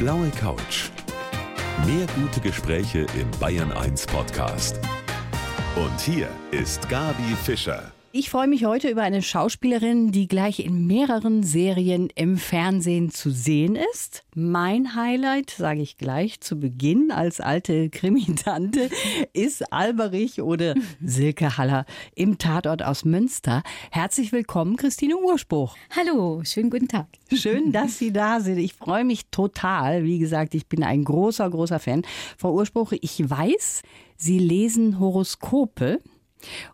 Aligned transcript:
blaue 0.00 0.30
Couch. 0.30 0.90
Mehr 1.86 2.06
gute 2.18 2.40
Gespräche 2.40 3.00
im 3.20 3.30
Bayern 3.38 3.70
1 3.70 4.06
Podcast. 4.06 4.80
Und 5.76 6.00
hier 6.00 6.30
ist 6.52 6.88
Gabi 6.88 7.36
Fischer. 7.44 7.92
Ich 8.12 8.28
freue 8.28 8.48
mich 8.48 8.64
heute 8.64 8.88
über 8.88 9.02
eine 9.02 9.22
Schauspielerin, 9.22 10.10
die 10.10 10.26
gleich 10.26 10.58
in 10.58 10.84
mehreren 10.88 11.44
Serien 11.44 12.08
im 12.16 12.38
Fernsehen 12.38 13.12
zu 13.12 13.30
sehen 13.30 13.76
ist. 13.76 14.24
Mein 14.34 14.96
Highlight, 14.96 15.50
sage 15.50 15.80
ich 15.80 15.96
gleich 15.96 16.40
zu 16.40 16.58
Beginn 16.58 17.12
als 17.12 17.40
alte 17.40 17.88
Krimitante, 17.88 18.90
ist 19.32 19.72
Alberich 19.72 20.42
oder 20.42 20.74
Silke 21.00 21.56
Haller 21.56 21.86
im 22.16 22.36
Tatort 22.36 22.82
aus 22.82 23.04
Münster. 23.04 23.62
Herzlich 23.92 24.32
willkommen, 24.32 24.76
Christine 24.76 25.16
Urspruch. 25.16 25.76
Hallo, 25.94 26.42
schönen 26.42 26.70
guten 26.70 26.88
Tag. 26.88 27.06
Schön, 27.32 27.70
dass 27.70 27.98
Sie 27.98 28.12
da 28.12 28.40
sind. 28.40 28.58
Ich 28.58 28.74
freue 28.74 29.04
mich 29.04 29.26
total. 29.30 30.02
Wie 30.02 30.18
gesagt, 30.18 30.56
ich 30.56 30.66
bin 30.66 30.82
ein 30.82 31.04
großer, 31.04 31.48
großer 31.48 31.78
Fan. 31.78 32.02
Frau 32.36 32.54
Urspruch, 32.54 32.90
ich 32.90 33.30
weiß, 33.30 33.82
Sie 34.16 34.40
lesen 34.40 34.98
Horoskope. 34.98 36.00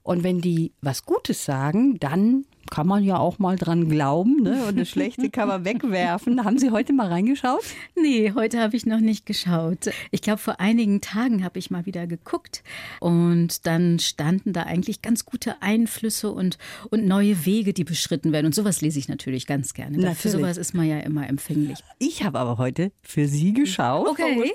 Und 0.03 0.23
wenn 0.23 0.41
die 0.41 0.73
was 0.81 1.05
Gutes 1.05 1.45
sagen, 1.45 1.99
dann 1.99 2.45
kann 2.71 2.87
man 2.87 3.03
ja 3.05 3.19
auch 3.19 3.39
mal 3.39 3.57
dran 3.57 3.89
glauben, 3.89 4.43
ne? 4.43 4.67
Und 4.69 4.79
das 4.79 4.89
Schlechte 4.89 5.31
kann 5.31 5.49
man 5.49 5.65
wegwerfen. 5.65 6.45
Haben 6.45 6.59
Sie 6.59 6.71
heute 6.71 6.93
mal 6.93 7.09
reingeschaut? 7.09 7.65
Nee, 7.95 8.33
heute 8.35 8.61
habe 8.61 8.77
ich 8.77 8.87
noch 8.87 9.01
nicht 9.01 9.27
geschaut. 9.27 9.91
Ich 10.11 10.23
glaube, 10.23 10.39
vor 10.39 10.61
einigen 10.61 11.01
Tagen 11.01 11.45
habe 11.45 11.59
ich 11.59 11.71
mal 11.71 11.87
wieder 11.87 12.07
geguckt 12.07 12.63
und 13.01 13.67
dann 13.67 13.99
standen 13.99 14.53
da 14.53 14.63
eigentlich 14.63 15.03
ganz 15.03 15.25
gute 15.25 15.61
Einflüsse 15.63 16.31
und, 16.31 16.59
und 16.91 17.07
neue 17.07 17.47
Wege, 17.47 17.73
die 17.73 17.85
beschritten 17.85 18.33
werden. 18.33 18.47
Und 18.47 18.55
sowas 18.55 18.81
lese 18.81 18.99
ich 18.99 19.09
natürlich 19.09 19.47
ganz 19.47 19.75
gerne. 19.75 19.97
Natürlich. 19.97 20.19
Für 20.19 20.31
sowas 20.31 20.57
ist 20.57 20.75
man 20.75 20.87
ja 20.87 20.99
immer 21.01 21.29
empfänglich. 21.29 21.79
Ich 21.99 22.25
habe 22.25 22.39
aber 22.39 22.59
heute 22.59 22.93
für 23.03 23.27
Sie 23.27 23.53
geschaut. 23.53 24.09
Okay. 24.09 24.53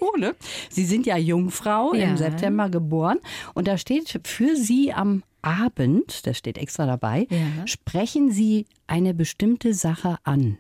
Sie 0.70 0.86
sind 0.86 1.06
ja 1.06 1.18
Jungfrau, 1.18 1.94
ja. 1.94 2.10
im 2.10 2.18
September 2.18 2.70
geboren. 2.70 3.18
Und 3.54 3.68
da 3.68 3.78
steht 3.78 4.20
für 4.24 4.56
Sie 4.56 4.94
am 4.94 5.24
Abend, 5.42 6.26
das 6.28 6.38
steht 6.38 6.58
extra 6.58 6.86
dabei, 6.86 7.28
ja. 7.30 7.68
sprechen 7.68 8.32
Sie 8.32 8.66
eine 8.88 9.14
bestimmte 9.14 9.74
Sache 9.74 10.18
an. 10.24 10.58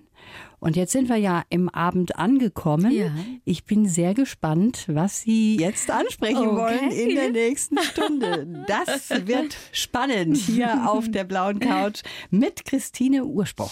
Und 0.59 0.75
jetzt 0.75 0.91
sind 0.91 1.09
wir 1.09 1.17
ja 1.17 1.43
im 1.49 1.69
Abend 1.69 2.17
angekommen. 2.17 2.91
Ja. 2.91 3.11
Ich 3.45 3.63
bin 3.63 3.87
sehr 3.87 4.13
gespannt, 4.13 4.85
was 4.87 5.21
Sie 5.21 5.57
jetzt 5.57 5.89
ansprechen 5.89 6.49
okay. 6.49 6.55
wollen 6.55 6.91
in 6.91 7.15
der 7.15 7.31
nächsten 7.31 7.79
Stunde. 7.79 8.65
Das 8.67 9.09
wird 9.25 9.57
spannend 9.71 10.37
hier 10.45 10.87
auf 10.87 11.09
der 11.09 11.23
blauen 11.23 11.59
Couch 11.59 12.01
mit 12.29 12.63
Christine 12.65 13.25
Urspruch. 13.25 13.71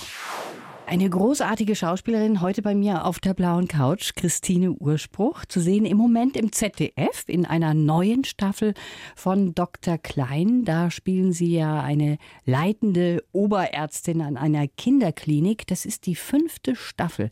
Eine 0.89 1.07
großartige 1.07 1.75
Schauspielerin 1.75 2.41
heute 2.41 2.63
bei 2.63 2.73
mir 2.73 3.05
auf 3.05 3.19
der 3.19 3.35
blauen 3.35 3.67
Couch, 3.67 4.15
Christine 4.15 4.71
Urspruch, 4.71 5.45
zu 5.45 5.59
sehen 5.59 5.85
im 5.85 5.97
Moment 5.97 6.35
im 6.35 6.51
ZDF 6.51 7.25
in 7.27 7.45
einer 7.45 7.75
neuen 7.75 8.23
Staffel 8.23 8.73
von 9.15 9.53
Dr. 9.53 9.99
Klein. 9.99 10.65
Da 10.65 10.89
spielen 10.89 11.31
sie 11.31 11.55
ja 11.55 11.79
eine 11.79 12.17
leitende 12.43 13.23
Oberärztin 13.33 14.23
an 14.23 14.35
einer 14.35 14.67
Kinderklinik. 14.67 15.67
Das 15.67 15.85
ist 15.85 16.07
die 16.07 16.15
fünfte 16.15 16.75
Staffel. 16.75 17.29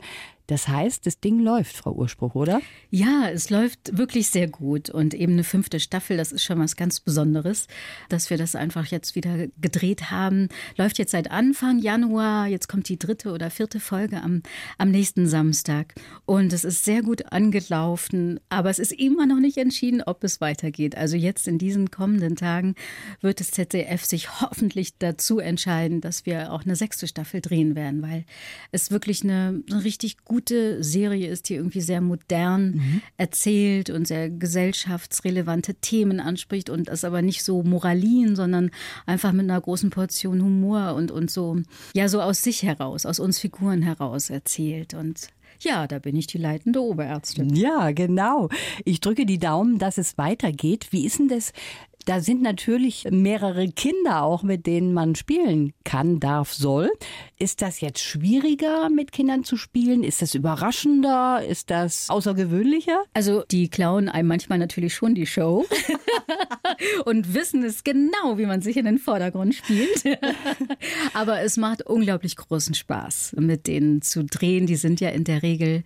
Das 0.48 0.66
heißt, 0.66 1.04
das 1.04 1.20
Ding 1.20 1.40
läuft, 1.40 1.76
Frau 1.76 1.92
Urspruch, 1.92 2.34
oder? 2.34 2.62
Ja, 2.88 3.28
es 3.30 3.50
läuft 3.50 3.98
wirklich 3.98 4.30
sehr 4.30 4.48
gut. 4.48 4.88
Und 4.88 5.12
eben 5.12 5.34
eine 5.34 5.44
fünfte 5.44 5.78
Staffel, 5.78 6.16
das 6.16 6.32
ist 6.32 6.42
schon 6.42 6.58
was 6.58 6.74
ganz 6.74 7.00
Besonderes, 7.00 7.66
dass 8.08 8.30
wir 8.30 8.38
das 8.38 8.56
einfach 8.56 8.86
jetzt 8.86 9.14
wieder 9.14 9.48
gedreht 9.60 10.10
haben. 10.10 10.48
Läuft 10.78 10.98
jetzt 10.98 11.10
seit 11.10 11.30
Anfang 11.30 11.80
Januar. 11.80 12.46
Jetzt 12.46 12.66
kommt 12.66 12.88
die 12.88 12.98
dritte 12.98 13.32
oder 13.32 13.50
vierte 13.50 13.78
Folge 13.78 14.22
am, 14.22 14.42
am 14.78 14.90
nächsten 14.90 15.28
Samstag. 15.28 15.94
Und 16.24 16.54
es 16.54 16.64
ist 16.64 16.82
sehr 16.82 17.02
gut 17.02 17.30
angelaufen. 17.30 18.40
Aber 18.48 18.70
es 18.70 18.78
ist 18.78 18.92
immer 18.92 19.26
noch 19.26 19.40
nicht 19.40 19.58
entschieden, 19.58 20.02
ob 20.02 20.24
es 20.24 20.40
weitergeht. 20.40 20.96
Also 20.96 21.18
jetzt 21.18 21.46
in 21.46 21.58
diesen 21.58 21.90
kommenden 21.90 22.36
Tagen 22.36 22.74
wird 23.20 23.40
das 23.40 23.50
ZDF 23.50 24.02
sich 24.02 24.40
hoffentlich 24.40 24.96
dazu 24.96 25.40
entscheiden, 25.40 26.00
dass 26.00 26.24
wir 26.24 26.54
auch 26.54 26.64
eine 26.64 26.74
sechste 26.74 27.06
Staffel 27.06 27.42
drehen 27.42 27.76
werden, 27.76 28.00
weil 28.00 28.24
es 28.72 28.90
wirklich 28.90 29.22
eine, 29.22 29.62
eine 29.70 29.84
richtig 29.84 30.24
gute 30.24 30.37
gute 30.38 30.84
Serie 30.84 31.28
ist, 31.28 31.48
die 31.48 31.56
irgendwie 31.56 31.80
sehr 31.80 32.00
modern 32.00 32.70
mhm. 32.70 33.02
erzählt 33.16 33.90
und 33.90 34.06
sehr 34.06 34.30
gesellschaftsrelevante 34.30 35.74
Themen 35.74 36.20
anspricht 36.20 36.70
und 36.70 36.86
das 36.86 37.02
aber 37.02 37.22
nicht 37.22 37.42
so 37.42 37.64
moralin, 37.64 38.36
sondern 38.36 38.70
einfach 39.04 39.32
mit 39.32 39.50
einer 39.50 39.60
großen 39.60 39.90
Portion 39.90 40.40
Humor 40.40 40.94
und, 40.94 41.10
und 41.10 41.28
so, 41.28 41.56
ja, 41.92 42.08
so 42.08 42.22
aus 42.22 42.40
sich 42.40 42.62
heraus, 42.62 43.04
aus 43.04 43.18
uns 43.18 43.40
Figuren 43.40 43.82
heraus 43.82 44.30
erzählt 44.30 44.94
und 44.94 45.26
ja, 45.60 45.88
da 45.88 45.98
bin 45.98 46.14
ich 46.14 46.28
die 46.28 46.38
leitende 46.38 46.80
Oberärztin. 46.80 47.56
Ja, 47.56 47.90
genau. 47.90 48.48
Ich 48.84 49.00
drücke 49.00 49.26
die 49.26 49.40
Daumen, 49.40 49.78
dass 49.78 49.98
es 49.98 50.16
weitergeht. 50.16 50.92
Wie 50.92 51.04
ist 51.04 51.18
denn 51.18 51.26
das 51.26 51.52
da 52.08 52.20
sind 52.20 52.40
natürlich 52.40 53.06
mehrere 53.10 53.68
Kinder 53.68 54.22
auch, 54.22 54.42
mit 54.42 54.66
denen 54.66 54.94
man 54.94 55.14
spielen 55.14 55.74
kann, 55.84 56.20
darf, 56.20 56.54
soll. 56.54 56.90
Ist 57.38 57.60
das 57.60 57.82
jetzt 57.82 58.00
schwieriger, 58.00 58.88
mit 58.88 59.12
Kindern 59.12 59.44
zu 59.44 59.58
spielen? 59.58 60.02
Ist 60.02 60.22
das 60.22 60.34
überraschender? 60.34 61.44
Ist 61.46 61.68
das 61.68 62.08
außergewöhnlicher? 62.08 63.04
Also 63.12 63.44
die 63.50 63.68
klauen 63.68 64.08
einem 64.08 64.26
manchmal 64.26 64.58
natürlich 64.58 64.94
schon 64.94 65.14
die 65.14 65.26
Show 65.26 65.66
und 67.04 67.34
wissen 67.34 67.62
es 67.62 67.84
genau, 67.84 68.38
wie 68.38 68.46
man 68.46 68.62
sich 68.62 68.78
in 68.78 68.86
den 68.86 68.98
Vordergrund 68.98 69.54
spielt. 69.54 70.02
Aber 71.12 71.40
es 71.40 71.58
macht 71.58 71.82
unglaublich 71.82 72.36
großen 72.36 72.72
Spaß, 72.72 73.36
mit 73.38 73.66
denen 73.66 74.00
zu 74.00 74.24
drehen. 74.24 74.64
Die 74.64 74.76
sind 74.76 75.00
ja 75.00 75.10
in 75.10 75.24
der 75.24 75.42
Regel 75.42 75.82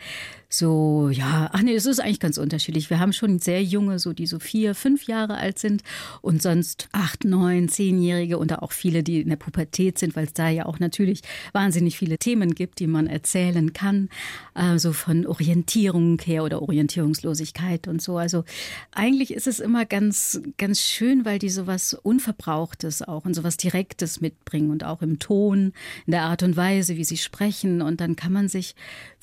so, 0.54 1.08
ja, 1.10 1.48
ach 1.52 1.62
nee, 1.62 1.74
es 1.74 1.86
ist 1.86 1.98
eigentlich 1.98 2.20
ganz 2.20 2.36
unterschiedlich. 2.36 2.90
Wir 2.90 3.00
haben 3.00 3.14
schon 3.14 3.38
sehr 3.38 3.62
junge, 3.62 3.98
so 3.98 4.12
die 4.12 4.26
so 4.26 4.38
vier, 4.38 4.74
fünf 4.74 5.06
Jahre 5.06 5.36
alt 5.36 5.58
sind 5.58 5.82
und 6.20 6.42
sonst 6.42 6.88
acht, 6.92 7.24
neun, 7.24 7.68
zehnjährige 7.68 8.38
und 8.38 8.52
auch 8.58 8.72
viele, 8.72 9.02
die 9.02 9.20
in 9.20 9.28
der 9.28 9.36
Pubertät 9.36 9.98
sind, 9.98 10.16
weil 10.16 10.26
es 10.26 10.32
da 10.32 10.48
ja 10.48 10.66
auch 10.66 10.78
natürlich 10.78 11.22
wahnsinnig 11.52 11.96
viele 11.96 12.18
Themen 12.18 12.54
gibt, 12.54 12.78
die 12.78 12.86
man 12.86 13.06
erzählen 13.06 13.72
kann, 13.72 14.08
also 14.54 14.92
von 14.92 15.26
Orientierung 15.26 16.20
her 16.20 16.44
oder 16.44 16.62
Orientierungslosigkeit 16.62 17.88
und 17.88 18.02
so. 18.02 18.18
Also 18.18 18.44
eigentlich 18.92 19.32
ist 19.32 19.46
es 19.46 19.60
immer 19.60 19.84
ganz, 19.84 20.40
ganz 20.58 20.80
schön, 20.80 21.24
weil 21.24 21.38
die 21.38 21.50
sowas 21.50 21.94
Unverbrauchtes 21.94 23.02
auch 23.02 23.24
und 23.24 23.34
sowas 23.34 23.56
Direktes 23.56 24.20
mitbringen 24.20 24.70
und 24.70 24.84
auch 24.84 25.02
im 25.02 25.18
Ton, 25.18 25.72
in 26.06 26.10
der 26.10 26.22
Art 26.22 26.42
und 26.42 26.56
Weise, 26.56 26.96
wie 26.96 27.04
sie 27.04 27.16
sprechen 27.16 27.82
und 27.82 28.00
dann 28.00 28.16
kann 28.16 28.32
man 28.32 28.48
sich 28.48 28.74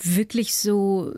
wirklich 0.01 0.55
so 0.55 1.13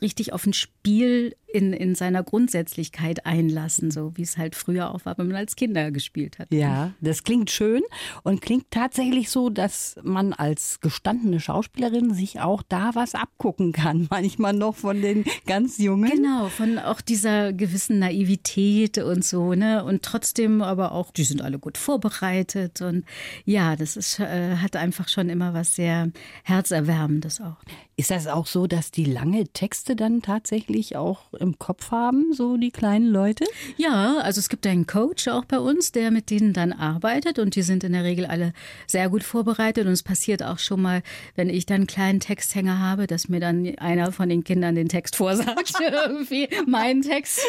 richtig 0.00 0.32
auf 0.32 0.46
ein 0.46 0.52
Spiel 0.52 1.34
in, 1.56 1.72
in 1.72 1.94
seiner 1.94 2.22
Grundsätzlichkeit 2.22 3.24
einlassen, 3.24 3.90
so 3.90 4.12
wie 4.16 4.22
es 4.22 4.36
halt 4.36 4.54
früher 4.54 4.92
auch 4.92 5.05
war, 5.06 5.16
wenn 5.18 5.28
man 5.28 5.36
als 5.36 5.56
Kinder 5.56 5.90
gespielt 5.90 6.38
hat. 6.38 6.52
Ja, 6.52 6.92
das 7.00 7.24
klingt 7.24 7.50
schön 7.50 7.82
und 8.22 8.42
klingt 8.42 8.70
tatsächlich 8.70 9.30
so, 9.30 9.48
dass 9.48 9.96
man 10.02 10.32
als 10.32 10.80
gestandene 10.80 11.40
Schauspielerin 11.40 12.12
sich 12.12 12.40
auch 12.40 12.62
da 12.68 12.90
was 12.94 13.14
abgucken 13.14 13.72
kann, 13.72 14.06
manchmal 14.10 14.52
noch 14.52 14.76
von 14.76 15.00
den 15.00 15.24
ganz 15.46 15.78
Jungen. 15.78 16.10
Genau, 16.10 16.48
von 16.48 16.78
auch 16.78 17.00
dieser 17.00 17.52
gewissen 17.52 17.98
Naivität 17.98 18.98
und 18.98 19.24
so, 19.24 19.54
ne? 19.54 19.84
Und 19.84 20.02
trotzdem 20.02 20.60
aber 20.60 20.92
auch, 20.92 21.12
die 21.12 21.24
sind 21.24 21.40
alle 21.40 21.58
gut 21.58 21.78
vorbereitet 21.78 22.82
und 22.82 23.04
ja, 23.44 23.76
das 23.76 23.96
ist, 23.96 24.18
äh, 24.18 24.56
hat 24.56 24.76
einfach 24.76 25.08
schon 25.08 25.28
immer 25.28 25.54
was 25.54 25.76
sehr 25.76 26.10
Herzerwärmendes 26.44 27.40
auch. 27.40 27.56
Ist 27.98 28.10
das 28.10 28.26
auch 28.26 28.46
so, 28.46 28.66
dass 28.66 28.90
die 28.90 29.06
lange 29.06 29.48
Texte 29.48 29.96
dann 29.96 30.20
tatsächlich 30.20 30.96
auch 30.96 31.32
im 31.32 31.58
Kopf 31.58 31.90
haben, 31.90 32.34
so 32.34 32.58
die 32.58 32.70
kleinen 32.70 33.06
Leute? 33.06 33.46
Ja, 33.78 34.18
also 34.18 34.38
es 34.38 34.50
gibt 34.50 34.66
einen 34.66 34.86
Coach 34.96 35.28
auch 35.28 35.44
bei 35.44 35.58
uns, 35.58 35.92
der 35.92 36.10
mit 36.10 36.30
denen 36.30 36.54
dann 36.54 36.72
arbeitet 36.72 37.38
und 37.38 37.54
die 37.54 37.60
sind 37.60 37.84
in 37.84 37.92
der 37.92 38.02
Regel 38.02 38.24
alle 38.24 38.54
sehr 38.86 39.10
gut 39.10 39.24
vorbereitet 39.24 39.84
und 39.84 39.92
es 39.92 40.02
passiert 40.02 40.42
auch 40.42 40.58
schon 40.58 40.80
mal, 40.80 41.02
wenn 41.34 41.50
ich 41.50 41.66
dann 41.66 41.74
einen 41.74 41.86
kleinen 41.86 42.18
Texthänger 42.18 42.78
habe, 42.78 43.06
dass 43.06 43.28
mir 43.28 43.38
dann 43.38 43.76
einer 43.76 44.10
von 44.10 44.30
den 44.30 44.42
Kindern 44.42 44.74
den 44.74 44.88
Text 44.88 45.16
vorsagt, 45.16 45.74
irgendwie 46.06 46.48
meinen 46.66 47.02
Text. 47.02 47.40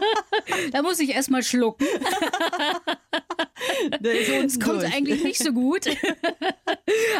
da 0.72 0.80
muss 0.80 0.98
ich 0.98 1.10
erstmal 1.10 1.42
schlucken. 1.42 1.84
Es 4.00 4.58
kommt 4.58 4.84
eigentlich 4.84 5.22
nicht 5.24 5.42
so 5.42 5.52
gut. 5.52 5.86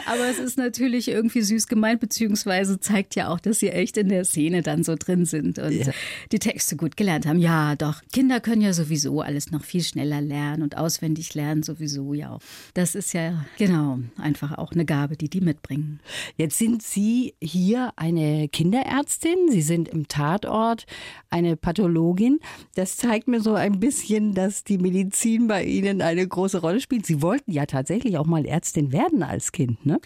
Aber 0.06 0.26
es 0.28 0.38
ist 0.38 0.56
natürlich 0.56 1.08
irgendwie 1.08 1.42
süß 1.42 1.66
gemeint, 1.66 2.00
beziehungsweise 2.00 2.80
zeigt 2.80 3.16
ja 3.16 3.28
auch, 3.28 3.40
dass 3.40 3.60
sie 3.60 3.68
echt 3.68 3.96
in 3.98 4.08
der 4.08 4.24
Szene 4.24 4.62
dann 4.62 4.82
so 4.82 4.94
drin 4.98 5.26
sind 5.26 5.58
und 5.58 5.72
ja. 5.72 5.92
die 6.32 6.38
Texte 6.38 6.76
gut 6.76 6.96
gelernt 6.96 7.26
haben. 7.26 7.38
Ja, 7.38 7.76
doch. 7.76 8.00
Kinder 8.12 8.40
können 8.40 8.62
ja 8.62 8.72
sowieso 8.72 9.20
alles 9.20 9.47
noch 9.52 9.64
viel 9.64 9.82
schneller 9.82 10.20
lernen 10.20 10.62
und 10.62 10.76
auswendig 10.76 11.34
lernen 11.34 11.62
sowieso 11.62 12.14
ja 12.14 12.30
auch. 12.30 12.40
Das 12.74 12.94
ist 12.94 13.12
ja 13.12 13.44
genau 13.56 14.00
einfach 14.16 14.58
auch 14.58 14.72
eine 14.72 14.84
Gabe, 14.84 15.16
die 15.16 15.28
die 15.28 15.40
mitbringen. 15.40 16.00
Jetzt 16.36 16.58
sind 16.58 16.82
Sie 16.82 17.34
hier 17.40 17.92
eine 17.96 18.48
Kinderärztin. 18.48 19.50
Sie 19.50 19.62
sind 19.62 19.88
im 19.88 20.08
Tatort 20.08 20.86
eine 21.30 21.56
Pathologin. 21.56 22.40
Das 22.74 22.96
zeigt 22.96 23.28
mir 23.28 23.40
so 23.40 23.54
ein 23.54 23.80
bisschen, 23.80 24.34
dass 24.34 24.64
die 24.64 24.78
Medizin 24.78 25.46
bei 25.46 25.64
Ihnen 25.64 26.02
eine 26.02 26.26
große 26.26 26.48
große 26.48 26.60
Rolle 26.60 26.80
spielt. 26.80 27.06
Sie 27.06 27.22
wollten 27.22 27.52
ja 27.52 27.66
tatsächlich 27.66 28.16
auch 28.18 28.26
mal 28.26 28.44
Ärztin 28.46 28.92
werden 28.92 29.22
als 29.22 29.52
Kind, 29.52 29.84
ne? 29.84 30.00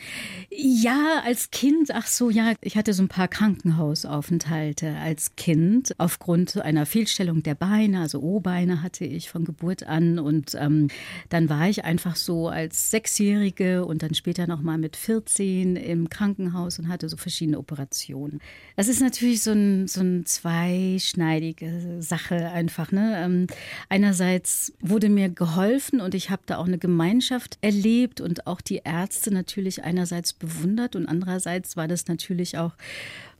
Ja, 0.50 1.22
als 1.24 1.50
Kind. 1.50 1.90
Ach 1.92 2.06
so, 2.06 2.30
ja. 2.30 2.54
Ich 2.60 2.76
hatte 2.76 2.92
so 2.92 3.02
ein 3.02 3.08
paar 3.08 3.28
Krankenhausaufenthalte 3.28 4.96
als 4.96 5.36
Kind 5.36 5.94
aufgrund 5.98 6.60
einer 6.60 6.86
Fehlstellung 6.86 7.42
der 7.42 7.54
Beine. 7.54 8.00
Also 8.00 8.20
O-Beine 8.20 8.82
hatte 8.82 9.04
ich 9.04 9.30
von 9.32 9.44
Geburt 9.44 9.82
an. 9.84 10.18
Und 10.18 10.54
ähm, 10.54 10.88
dann 11.30 11.48
war 11.48 11.68
ich 11.68 11.84
einfach 11.84 12.16
so 12.16 12.48
als 12.48 12.90
Sechsjährige 12.90 13.84
und 13.84 14.02
dann 14.02 14.14
später 14.14 14.46
noch 14.46 14.60
mal 14.60 14.78
mit 14.78 14.96
14 14.96 15.76
im 15.76 16.08
Krankenhaus 16.10 16.78
und 16.78 16.88
hatte 16.88 17.08
so 17.08 17.16
verschiedene 17.16 17.58
Operationen. 17.58 18.40
Das 18.76 18.88
ist 18.88 19.00
natürlich 19.00 19.42
so 19.42 19.52
ein, 19.52 19.88
so 19.88 20.02
ein 20.02 20.26
zweischneidige 20.26 22.00
Sache 22.00 22.50
einfach. 22.50 22.92
Ne? 22.92 23.14
Ähm, 23.16 23.46
einerseits 23.88 24.72
wurde 24.80 25.08
mir 25.08 25.30
geholfen 25.30 26.00
und 26.00 26.14
ich 26.14 26.30
habe 26.30 26.42
da 26.46 26.58
auch 26.58 26.66
eine 26.66 26.78
Gemeinschaft 26.78 27.58
erlebt 27.62 28.20
und 28.20 28.46
auch 28.46 28.60
die 28.60 28.82
Ärzte 28.84 29.32
natürlich 29.32 29.82
einerseits 29.82 30.32
bewundert 30.32 30.94
und 30.94 31.06
andererseits 31.06 31.76
war 31.76 31.88
das 31.88 32.06
natürlich 32.06 32.58
auch 32.58 32.72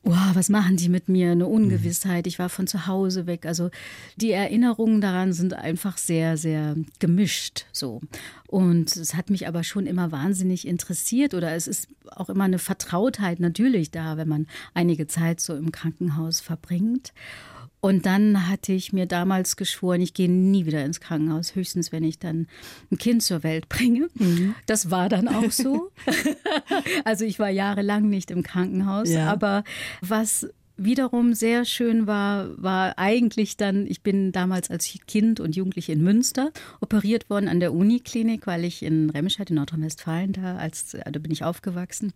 wow, 0.04 0.34
was 0.34 0.48
machen 0.48 0.76
die 0.76 0.88
mit 0.88 1.08
mir? 1.08 1.30
Eine 1.30 1.46
Ungewissheit. 1.46 2.26
Ich 2.26 2.38
war 2.38 2.48
von 2.48 2.66
zu 2.66 2.86
Hause 2.86 3.26
weg. 3.26 3.46
Also 3.46 3.70
die 4.16 4.32
Erinnerungen 4.32 5.00
daran 5.00 5.32
sind 5.32 5.54
einfach 5.54 5.96
sehr, 5.96 6.36
sehr 6.36 6.76
gemischt 6.98 7.66
so. 7.72 8.00
Und 8.48 8.96
es 8.96 9.14
hat 9.14 9.30
mich 9.30 9.46
aber 9.46 9.62
schon 9.64 9.86
immer 9.86 10.10
wahnsinnig 10.10 10.66
interessiert 10.66 11.34
oder 11.34 11.52
es 11.52 11.66
ist 11.66 11.88
auch 12.10 12.28
immer 12.28 12.44
eine 12.44 12.58
Vertrautheit 12.58 13.40
natürlich 13.40 13.90
da, 13.90 14.16
wenn 14.16 14.28
man 14.28 14.46
einige 14.74 15.06
Zeit 15.06 15.40
so 15.40 15.54
im 15.54 15.72
Krankenhaus 15.72 16.40
verbringt. 16.40 17.12
Und 17.84 18.06
dann 18.06 18.48
hatte 18.48 18.72
ich 18.72 18.92
mir 18.92 19.06
damals 19.06 19.56
geschworen, 19.56 20.00
ich 20.00 20.14
gehe 20.14 20.30
nie 20.30 20.66
wieder 20.66 20.84
ins 20.84 21.00
Krankenhaus, 21.00 21.56
höchstens 21.56 21.90
wenn 21.90 22.04
ich 22.04 22.20
dann 22.20 22.46
ein 22.92 22.96
Kind 22.96 23.24
zur 23.24 23.42
Welt 23.42 23.68
bringe. 23.68 24.08
Mhm. 24.14 24.54
Das 24.66 24.92
war 24.92 25.08
dann 25.08 25.26
auch 25.26 25.50
so. 25.50 25.90
also 27.04 27.24
ich 27.24 27.40
war 27.40 27.50
jahrelang 27.50 28.08
nicht 28.08 28.30
im 28.30 28.44
Krankenhaus, 28.44 29.10
ja. 29.10 29.28
aber 29.28 29.64
was 30.00 30.46
wiederum 30.76 31.34
sehr 31.34 31.64
schön 31.64 32.06
war, 32.06 32.50
war 32.60 32.98
eigentlich 32.98 33.56
dann, 33.56 33.86
ich 33.86 34.02
bin 34.02 34.32
damals 34.32 34.70
als 34.70 34.96
Kind 35.06 35.40
und 35.40 35.56
Jugendliche 35.56 35.92
in 35.92 36.02
Münster 36.02 36.50
operiert 36.80 37.30
worden 37.30 37.48
an 37.48 37.60
der 37.60 37.72
Uniklinik, 37.72 38.46
weil 38.46 38.64
ich 38.64 38.82
in 38.82 39.10
Remscheid 39.10 39.50
in 39.50 39.56
Nordrhein-Westfalen 39.56 40.32
da, 40.32 40.56
als, 40.56 40.96
da 41.04 41.18
bin 41.18 41.30
ich 41.30 41.44
aufgewachsen. 41.44 42.12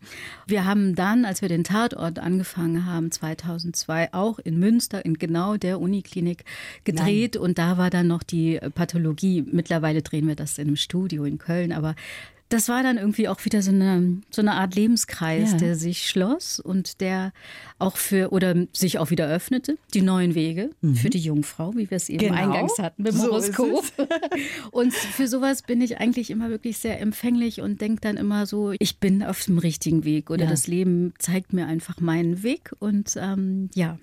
Wir 0.46 0.64
haben 0.64 0.94
dann, 0.94 1.24
als 1.24 1.42
wir 1.42 1.48
den 1.48 1.64
Tatort 1.64 2.18
angefangen 2.18 2.86
haben, 2.86 3.10
2002, 3.10 4.12
auch 4.12 4.38
in 4.38 4.58
Münster 4.58 5.04
in 5.04 5.14
genau 5.14 5.56
der 5.56 5.80
Uniklinik 5.80 6.44
gedreht 6.84 7.34
Nein. 7.34 7.42
und 7.42 7.58
da 7.58 7.78
war 7.78 7.90
dann 7.90 8.06
noch 8.06 8.22
die 8.22 8.58
Pathologie. 8.74 9.42
Mittlerweile 9.42 10.02
drehen 10.02 10.26
wir 10.26 10.36
das 10.36 10.58
in 10.58 10.68
einem 10.68 10.76
Studio 10.76 11.24
in 11.24 11.38
Köln, 11.38 11.72
aber 11.72 11.94
das 12.48 12.68
war 12.68 12.82
dann 12.82 12.96
irgendwie 12.96 13.28
auch 13.28 13.44
wieder 13.44 13.60
so 13.60 13.72
eine, 13.72 14.20
so 14.30 14.40
eine 14.40 14.52
Art 14.54 14.74
Lebenskreis, 14.74 15.52
ja. 15.52 15.58
der 15.58 15.76
sich 15.76 16.06
schloss 16.06 16.60
und 16.60 17.00
der 17.00 17.32
auch 17.78 17.96
für 17.96 18.32
oder 18.32 18.54
sich 18.72 18.98
auch 18.98 19.10
wieder 19.10 19.26
öffnete, 19.26 19.78
die 19.94 20.02
neuen 20.02 20.34
Wege 20.34 20.70
mhm. 20.80 20.94
für 20.94 21.10
die 21.10 21.18
Jungfrau, 21.18 21.74
wie 21.74 21.90
wir 21.90 21.96
es 21.96 22.08
eben 22.08 22.20
genau. 22.20 22.34
eingangs 22.34 22.78
hatten 22.78 23.02
mit 23.02 23.12
dem 23.12 23.20
so 23.20 23.26
Horoskop. 23.28 23.84
und 24.70 24.92
für 24.92 25.26
sowas 25.26 25.62
bin 25.62 25.80
ich 25.80 25.98
eigentlich 25.98 26.30
immer 26.30 26.48
wirklich 26.50 26.78
sehr 26.78 27.00
empfänglich 27.00 27.60
und 27.60 27.80
denke 27.80 28.00
dann 28.00 28.16
immer 28.16 28.46
so, 28.46 28.72
ich 28.78 29.00
bin 29.00 29.22
auf 29.24 29.44
dem 29.44 29.58
richtigen 29.58 30.04
Weg 30.04 30.30
oder 30.30 30.44
ja. 30.44 30.50
das 30.50 30.68
Leben 30.68 31.14
zeigt 31.18 31.52
mir 31.52 31.66
einfach 31.66 32.00
meinen 32.00 32.42
Weg 32.42 32.70
und 32.78 33.14
ähm, 33.16 33.70
ja. 33.74 33.98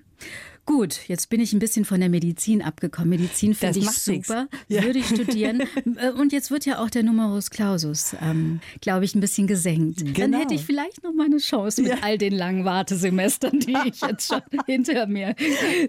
Gut, 0.66 1.08
jetzt 1.08 1.28
bin 1.28 1.40
ich 1.40 1.52
ein 1.52 1.58
bisschen 1.58 1.84
von 1.84 2.00
der 2.00 2.08
Medizin 2.08 2.62
abgekommen. 2.62 3.10
Medizin 3.10 3.54
finde 3.54 3.80
ich 3.80 3.90
super, 3.90 4.48
ja. 4.68 4.82
würde 4.82 4.98
ich 4.98 5.06
studieren. 5.06 5.62
Äh, 5.96 6.10
und 6.10 6.32
jetzt 6.32 6.50
wird 6.50 6.66
ja 6.66 6.82
auch 6.82 6.88
der 6.88 7.02
Numerus 7.02 7.50
Clausus, 7.50 8.16
ähm, 8.20 8.60
glaube 8.80 9.04
ich, 9.04 9.14
ein 9.14 9.20
bisschen 9.20 9.46
gesenkt. 9.46 9.98
Genau. 9.98 10.18
Dann 10.18 10.32
hätte 10.32 10.54
ich 10.54 10.64
vielleicht 10.64 11.02
noch 11.02 11.12
mal 11.12 11.26
eine 11.26 11.38
Chance 11.38 11.82
mit 11.82 11.90
ja. 11.90 11.98
all 12.02 12.16
den 12.18 12.32
langen 12.32 12.64
Wartesemestern, 12.64 13.60
die 13.60 13.76
ich 13.86 14.00
jetzt 14.00 14.28
schon 14.28 14.40
hinter 14.66 15.06
mir 15.06 15.36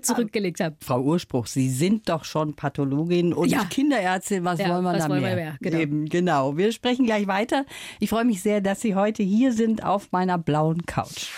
zurückgelegt 0.02 0.60
habe. 0.60 0.76
Frau 0.82 1.02
Urspruch, 1.02 1.48
Sie 1.48 1.70
sind 1.70 2.10
doch 2.10 2.24
schon 2.24 2.56
Pathologin 2.56 3.34
und 3.34 3.50
ja. 3.50 3.64
Kinderärztin. 3.66 4.44
Was 4.44 4.60
wollen 4.60 4.84
wir 4.84 4.98
da 4.98 5.08
mehr? 5.08 5.36
mehr? 5.36 5.58
Genau. 5.62 5.78
Eben, 5.78 6.06
genau. 6.06 6.58
Wir 6.58 6.72
sprechen 6.72 7.06
gleich 7.06 7.28
weiter. 7.28 7.66
Ich 8.00 8.10
freue 8.10 8.26
mich 8.26 8.42
sehr, 8.42 8.62
dass 8.62 8.82
Sie 8.82 8.96
heute 8.96 9.24
hier 9.24 9.54
sind 9.54 9.84
auf 9.84 10.12
meiner 10.12 10.38
blauen 10.38 10.86
Couch. 10.86 11.30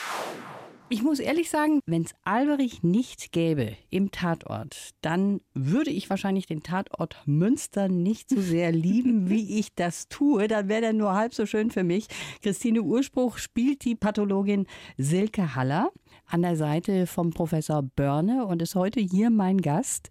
Ich 0.90 1.04
muss 1.04 1.20
ehrlich 1.20 1.50
sagen, 1.50 1.82
wenn 1.86 2.04
es 2.04 2.16
Alberich 2.24 2.82
nicht 2.82 3.34
gäbe 3.34 3.76
im 3.90 4.10
Tatort, 4.12 4.92
dann 5.02 5.42
würde 5.54 5.92
ich 5.92 6.10
wahrscheinlich 6.10 6.46
den 6.46 6.64
Tatort 6.64 7.22
Münster 7.26 7.90
nicht 7.90 8.30
so 8.30 8.40
sehr 8.40 8.72
lieben, 8.72 9.30
wie 9.30 9.60
ich 9.60 9.76
das 9.76 10.08
tue. 10.08 10.48
Dann 10.48 10.70
wäre 10.70 10.80
der 10.80 10.94
nur 10.94 11.14
halb 11.14 11.34
so 11.34 11.46
schön 11.46 11.72
für 11.72 11.84
mich. 11.84 12.08
Christine 12.42 12.84
Urspruch 12.84 13.38
spielt 13.38 13.84
die 13.84 13.96
Pathologin 13.96 14.66
Silke 14.98 15.56
Haller 15.56 15.92
an 16.26 16.42
der 16.42 16.56
Seite 16.56 17.06
vom 17.06 17.32
Professor 17.32 17.84
Börne 17.84 18.46
und 18.46 18.62
ist 18.62 18.76
heute 18.76 19.02
hier 19.02 19.30
mein 19.30 19.58
Gast. 19.58 20.10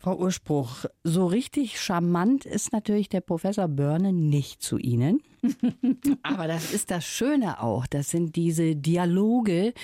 Frau 0.00 0.16
Urspruch, 0.16 0.84
so 1.02 1.26
richtig 1.26 1.80
charmant 1.80 2.46
ist 2.46 2.72
natürlich 2.72 3.08
der 3.08 3.20
Professor 3.20 3.66
Börne 3.66 4.12
nicht 4.12 4.62
zu 4.62 4.78
Ihnen. 4.78 5.20
Aber 6.22 6.46
das 6.46 6.72
ist 6.72 6.92
das 6.92 7.04
Schöne 7.04 7.60
auch. 7.60 7.86
Das 7.88 8.08
sind 8.10 8.36
diese 8.36 8.76
Dialoge, 8.76 9.74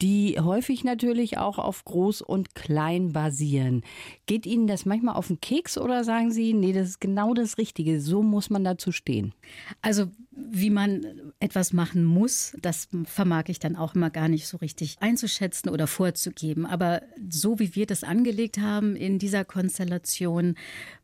die 0.00 0.38
häufig 0.40 0.84
natürlich 0.84 1.36
auch 1.36 1.58
auf 1.58 1.84
Groß 1.84 2.22
und 2.22 2.54
Klein 2.54 3.12
basieren. 3.12 3.82
Geht 4.28 4.44
Ihnen 4.44 4.66
das 4.66 4.84
manchmal 4.84 5.16
auf 5.16 5.28
den 5.28 5.40
Keks 5.40 5.78
oder 5.78 6.04
sagen 6.04 6.30
Sie, 6.30 6.52
nee, 6.52 6.74
das 6.74 6.88
ist 6.90 7.00
genau 7.00 7.32
das 7.32 7.56
Richtige, 7.56 7.98
so 7.98 8.22
muss 8.22 8.50
man 8.50 8.62
dazu 8.62 8.92
stehen? 8.92 9.32
Also 9.80 10.08
wie 10.30 10.68
man 10.68 11.32
etwas 11.40 11.72
machen 11.72 12.04
muss, 12.04 12.52
das 12.60 12.88
vermag 13.04 13.44
ich 13.48 13.58
dann 13.58 13.74
auch 13.74 13.94
immer 13.94 14.10
gar 14.10 14.28
nicht 14.28 14.46
so 14.46 14.58
richtig 14.58 14.96
einzuschätzen 15.00 15.70
oder 15.70 15.86
vorzugeben. 15.86 16.66
Aber 16.66 17.00
so 17.28 17.58
wie 17.58 17.74
wir 17.74 17.86
das 17.86 18.04
angelegt 18.04 18.58
haben 18.58 18.96
in 18.96 19.18
dieser 19.18 19.46
Konstellation, 19.46 20.56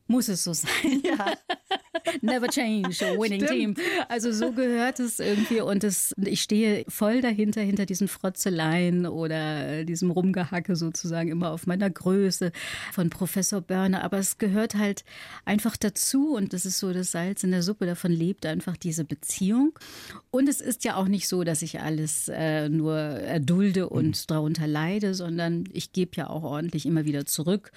muss 0.06 0.28
es 0.28 0.44
so 0.44 0.52
sein. 0.52 1.02
Ja. 1.02 1.32
Never 2.20 2.48
change 2.48 3.04
a 3.06 3.18
winning 3.18 3.44
Stimmt. 3.44 3.78
team. 3.78 3.86
Also 4.08 4.32
so 4.32 4.52
gehört 4.52 5.00
es 5.00 5.20
irgendwie 5.20 5.60
und 5.60 5.84
es, 5.84 6.14
ich 6.22 6.42
stehe 6.42 6.84
voll 6.88 7.20
dahinter, 7.20 7.62
hinter 7.62 7.86
diesen 7.86 8.08
Frotzeleien 8.08 9.06
oder 9.06 9.84
diesem 9.84 10.10
Rumgehacke 10.10 10.76
sozusagen 10.76 11.30
immer 11.30 11.50
auf 11.50 11.66
meiner 11.66 11.88
Größe 11.88 12.52
von 12.92 13.10
Professor 13.14 13.62
Börner. 13.62 14.04
Aber 14.04 14.18
es 14.18 14.36
gehört 14.36 14.74
halt 14.74 15.04
einfach 15.46 15.78
dazu 15.78 16.34
und 16.34 16.52
das 16.52 16.66
ist 16.66 16.78
so 16.78 16.92
das 16.92 17.12
Salz 17.12 17.42
in 17.42 17.50
der 17.50 17.62
Suppe. 17.62 17.86
Davon 17.86 18.12
lebt 18.12 18.44
einfach 18.44 18.76
diese 18.76 19.04
Beziehung. 19.04 19.78
Und 20.30 20.48
es 20.48 20.60
ist 20.60 20.84
ja 20.84 20.96
auch 20.96 21.08
nicht 21.08 21.28
so, 21.28 21.44
dass 21.44 21.62
ich 21.62 21.80
alles 21.80 22.28
äh, 22.28 22.68
nur 22.68 22.96
erdulde 22.98 23.88
und 23.88 24.08
mhm. 24.08 24.26
darunter 24.26 24.66
leide, 24.66 25.14
sondern 25.14 25.64
ich 25.72 25.92
gebe 25.92 26.10
ja 26.16 26.28
auch 26.28 26.42
ordentlich 26.42 26.84
immer 26.84 27.06
wieder 27.06 27.24
zurück. 27.24 27.72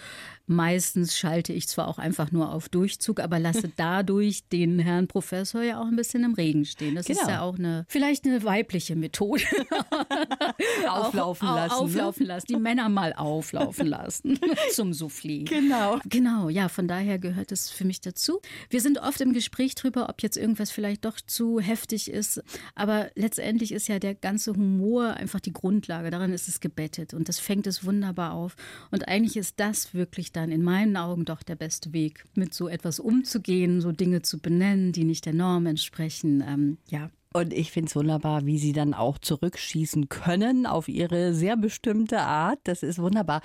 Meistens 0.48 1.18
schalte 1.18 1.54
ich 1.54 1.68
zwar 1.68 1.88
auch 1.88 2.00
einfach 2.00 2.32
nur 2.32 2.54
auf 2.54 2.70
Durchzug, 2.70 3.20
aber 3.20 3.40
lasse 3.40 3.70
dadurch 3.76 4.48
den 4.48 4.80
Herrn 4.80 5.08
Professor 5.08 5.62
ja 5.62 5.80
auch 5.80 5.88
ein 5.88 5.96
bisschen 5.96 6.24
im 6.24 6.34
Regen 6.34 6.66
stehen. 6.66 6.96
Das 6.96 7.06
genau. 7.06 7.22
ist 7.22 7.28
ja 7.28 7.42
auch 7.42 7.58
eine, 7.58 7.86
vielleicht 7.88 8.26
eine 8.26 8.44
weibliche 8.44 8.96
Methode. 8.96 9.44
auflaufen 10.90 11.48
lassen. 11.48 11.74
Auflaufen 11.74 12.24
ne? 12.24 12.28
lassen. 12.34 12.48
Die 12.48 12.56
Männer 12.56 12.90
mal 12.90 13.14
auflaufen 13.14 13.88
lassen 13.88 14.40
zum 14.72 14.92
Soufflé. 14.92 15.27
Genau. 15.46 16.00
Genau, 16.06 16.50
ja, 16.50 16.70
von 16.70 16.88
daher 16.88 17.20
gehört 17.20 17.52
es 17.52 17.70
für 17.70 17.86
mich 17.86 18.02
dazu. 18.02 18.40
Wir 18.70 18.82
sind 18.82 19.00
oft 19.00 19.22
im 19.22 19.34
Gespräch 19.34 19.76
drüber, 19.76 20.10
ob 20.10 20.22
jetzt 20.22 20.38
irgendwas 20.38 20.72
vielleicht 20.72 21.06
doch 21.06 21.20
zu 21.20 21.60
heftig 21.60 22.10
ist. 22.10 22.42
Aber 22.76 23.10
letztendlich 23.16 23.72
ist 23.72 23.88
ja 23.88 24.00
der 24.00 24.16
ganze 24.16 24.54
Humor 24.54 25.14
einfach 25.14 25.40
die 25.40 25.54
Grundlage. 25.54 26.10
Daran 26.10 26.34
ist 26.34 26.48
es 26.48 26.60
gebettet 26.60 27.14
und 27.14 27.30
das 27.30 27.40
fängt 27.40 27.68
es 27.68 27.86
wunderbar 27.86 28.34
auf. 28.34 28.56
Und 28.92 29.08
eigentlich 29.08 29.38
ist 29.38 29.60
das 29.60 29.94
wirklich 29.94 30.32
dann 30.32 30.52
in 30.52 30.64
meinen 30.64 30.98
Augen 30.98 31.26
doch 31.26 31.44
der 31.44 31.56
beste 31.56 31.94
Weg, 31.94 32.26
mit 32.36 32.54
so 32.54 32.68
etwas 32.68 33.00
umzugehen, 33.00 33.82
so 33.82 33.92
Dinge 33.92 34.22
zu 34.22 34.40
benennen, 34.40 34.92
die 34.92 35.04
nicht 35.04 35.26
der 35.26 35.34
Norm 35.34 35.66
entsprechen. 35.66 36.44
Ähm, 36.48 36.78
ja, 36.90 37.10
und 37.34 37.54
ich 37.54 37.72
finde 37.72 37.90
es 37.90 37.96
wunderbar, 37.96 38.46
wie 38.46 38.58
sie 38.58 38.72
dann 38.72 38.94
auch 38.94 39.18
zurückschießen 39.18 40.10
können 40.10 40.66
auf 40.66 40.88
ihre 40.88 41.34
sehr 41.34 41.58
bestimmte 41.58 42.20
Art. 42.20 42.60
Das 42.64 42.84
ist 42.84 43.00
wunderbar. 43.00 43.42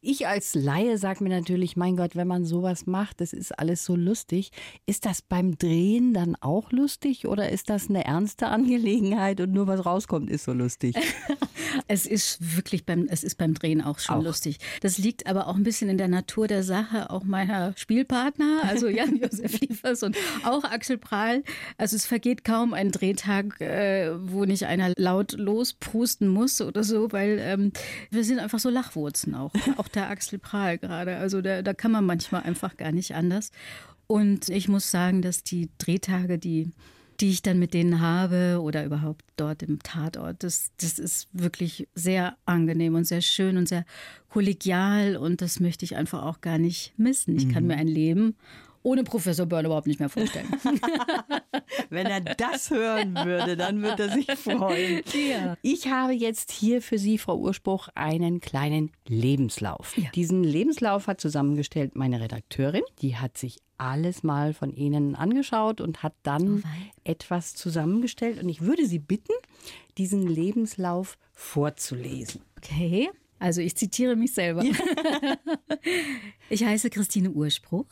Ich 0.00 0.26
als 0.26 0.54
Laie 0.54 0.98
sage 0.98 1.24
mir 1.24 1.30
natürlich, 1.30 1.76
mein 1.76 1.96
Gott, 1.96 2.14
wenn 2.14 2.28
man 2.28 2.44
sowas 2.44 2.86
macht, 2.86 3.20
das 3.20 3.32
ist 3.32 3.58
alles 3.58 3.84
so 3.84 3.96
lustig. 3.96 4.50
Ist 4.86 5.04
das 5.04 5.22
beim 5.22 5.58
Drehen 5.58 6.14
dann 6.14 6.36
auch 6.40 6.72
lustig 6.72 7.26
oder 7.26 7.50
ist 7.50 7.70
das 7.70 7.88
eine 7.88 8.04
ernste 8.04 8.48
Angelegenheit 8.48 9.40
und 9.40 9.52
nur 9.52 9.66
was 9.66 9.84
rauskommt, 9.84 10.30
ist 10.30 10.44
so 10.44 10.52
lustig? 10.52 10.96
es 11.88 12.06
ist 12.06 12.56
wirklich 12.56 12.86
beim, 12.86 13.06
es 13.10 13.24
ist 13.24 13.36
beim 13.36 13.54
Drehen 13.54 13.82
auch 13.82 13.98
schon 13.98 14.16
auch. 14.16 14.22
lustig. 14.22 14.58
Das 14.80 14.98
liegt 14.98 15.26
aber 15.26 15.48
auch 15.48 15.56
ein 15.56 15.64
bisschen 15.64 15.88
in 15.88 15.98
der 15.98 16.08
Natur 16.08 16.46
der 16.46 16.62
Sache, 16.62 17.10
auch 17.10 17.24
meiner 17.24 17.74
Spielpartner, 17.76 18.60
also 18.64 18.88
Jan-Josef 18.88 19.60
Liefers 19.60 20.02
und 20.02 20.16
auch 20.44 20.64
Axel 20.64 20.98
Prahl. 20.98 21.42
Also 21.76 21.96
es 21.96 22.06
vergeht 22.06 22.44
kaum 22.44 22.74
ein 22.74 22.90
Drehtag, 22.90 23.23
äh, 23.60 24.10
wo 24.18 24.44
nicht 24.44 24.66
einer 24.66 24.92
laut 24.96 25.32
losprusten 25.32 26.28
muss 26.28 26.60
oder 26.60 26.84
so, 26.84 27.12
weil 27.12 27.38
ähm, 27.40 27.72
wir 28.10 28.24
sind 28.24 28.38
einfach 28.38 28.58
so 28.58 28.70
Lachwurzen 28.70 29.34
auch. 29.34 29.52
Auch 29.76 29.88
der 29.88 30.10
Axel 30.10 30.38
Prahl 30.38 30.78
gerade. 30.78 31.16
Also 31.16 31.40
der, 31.40 31.62
da 31.62 31.74
kann 31.74 31.92
man 31.92 32.04
manchmal 32.04 32.42
einfach 32.42 32.76
gar 32.76 32.92
nicht 32.92 33.14
anders. 33.14 33.50
Und 34.06 34.48
ich 34.48 34.68
muss 34.68 34.90
sagen, 34.90 35.22
dass 35.22 35.42
die 35.42 35.70
Drehtage, 35.78 36.38
die 36.38 36.70
die 37.20 37.30
ich 37.30 37.42
dann 37.42 37.58
mit 37.58 37.74
denen 37.74 38.00
habe 38.00 38.60
oder 38.60 38.84
überhaupt 38.84 39.24
dort 39.36 39.62
im 39.62 39.82
Tatort. 39.82 40.42
Das, 40.42 40.72
das 40.80 40.98
ist 40.98 41.28
wirklich 41.32 41.88
sehr 41.94 42.36
angenehm 42.44 42.94
und 42.94 43.04
sehr 43.04 43.20
schön 43.20 43.56
und 43.56 43.68
sehr 43.68 43.84
kollegial 44.28 45.16
und 45.16 45.40
das 45.40 45.60
möchte 45.60 45.84
ich 45.84 45.96
einfach 45.96 46.24
auch 46.24 46.40
gar 46.40 46.58
nicht 46.58 46.92
missen. 46.96 47.36
Ich 47.36 47.48
kann 47.48 47.64
mhm. 47.64 47.68
mir 47.68 47.76
ein 47.76 47.88
Leben 47.88 48.36
ohne 48.84 49.02
Professor 49.02 49.46
Börne 49.46 49.66
überhaupt 49.66 49.86
nicht 49.86 49.98
mehr 49.98 50.10
vorstellen. 50.10 50.46
Wenn 51.90 52.06
er 52.06 52.20
das 52.20 52.70
hören 52.70 53.14
würde, 53.14 53.56
dann 53.56 53.82
würde 53.82 54.04
er 54.04 54.12
sich 54.12 54.30
freuen. 54.30 55.02
Ja. 55.14 55.56
Ich 55.62 55.88
habe 55.90 56.12
jetzt 56.12 56.50
hier 56.50 56.82
für 56.82 56.98
Sie, 56.98 57.18
Frau 57.18 57.38
Urspruch, 57.38 57.88
einen 57.94 58.40
kleinen 58.40 58.90
Lebenslauf. 59.06 59.96
Ja. 59.96 60.10
Diesen 60.14 60.44
Lebenslauf 60.44 61.06
hat 61.06 61.20
zusammengestellt 61.20 61.96
meine 61.96 62.20
Redakteurin. 62.20 62.82
Die 63.00 63.16
hat 63.16 63.38
sich 63.38 63.58
alles 63.78 64.22
mal 64.22 64.52
von 64.52 64.72
Ihnen 64.74 65.14
angeschaut 65.14 65.80
und 65.80 66.02
hat 66.02 66.14
dann 66.24 66.62
oh 66.64 66.68
etwas 67.04 67.54
zusammengestellt. 67.54 68.42
Und 68.42 68.48
ich 68.48 68.60
würde 68.60 68.86
Sie 68.86 68.98
bitten, 68.98 69.32
diesen 69.96 70.26
Lebenslauf 70.26 71.16
vorzulesen. 71.32 72.42
Okay. 72.58 73.08
Also 73.38 73.60
ich 73.60 73.76
zitiere 73.76 74.16
mich 74.16 74.32
selber. 74.32 74.62
Ja. 74.64 74.72
ich 76.48 76.64
heiße 76.64 76.90
Christine 76.90 77.30
Urspruch 77.30 77.86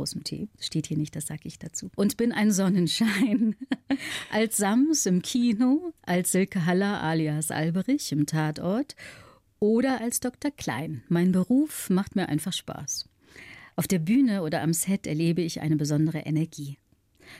großem 0.00 0.24
T. 0.24 0.48
Steht 0.58 0.86
hier 0.86 0.96
nicht, 0.96 1.14
das 1.14 1.26
sage 1.26 1.42
ich 1.44 1.58
dazu. 1.58 1.90
Und 1.94 2.16
bin 2.16 2.32
ein 2.32 2.52
Sonnenschein. 2.52 3.54
als 4.32 4.56
Sams 4.56 5.04
im 5.04 5.20
Kino, 5.20 5.92
als 6.00 6.32
Silke 6.32 6.64
Haller 6.64 7.02
alias 7.02 7.50
Alberich 7.50 8.10
im 8.12 8.24
Tatort 8.24 8.96
oder 9.58 10.00
als 10.00 10.20
Dr. 10.20 10.50
Klein. 10.50 11.02
Mein 11.08 11.32
Beruf 11.32 11.90
macht 11.90 12.16
mir 12.16 12.30
einfach 12.30 12.54
Spaß. 12.54 13.10
Auf 13.76 13.86
der 13.86 13.98
Bühne 13.98 14.42
oder 14.42 14.62
am 14.62 14.72
Set 14.72 15.06
erlebe 15.06 15.42
ich 15.42 15.60
eine 15.60 15.76
besondere 15.76 16.20
Energie. 16.20 16.78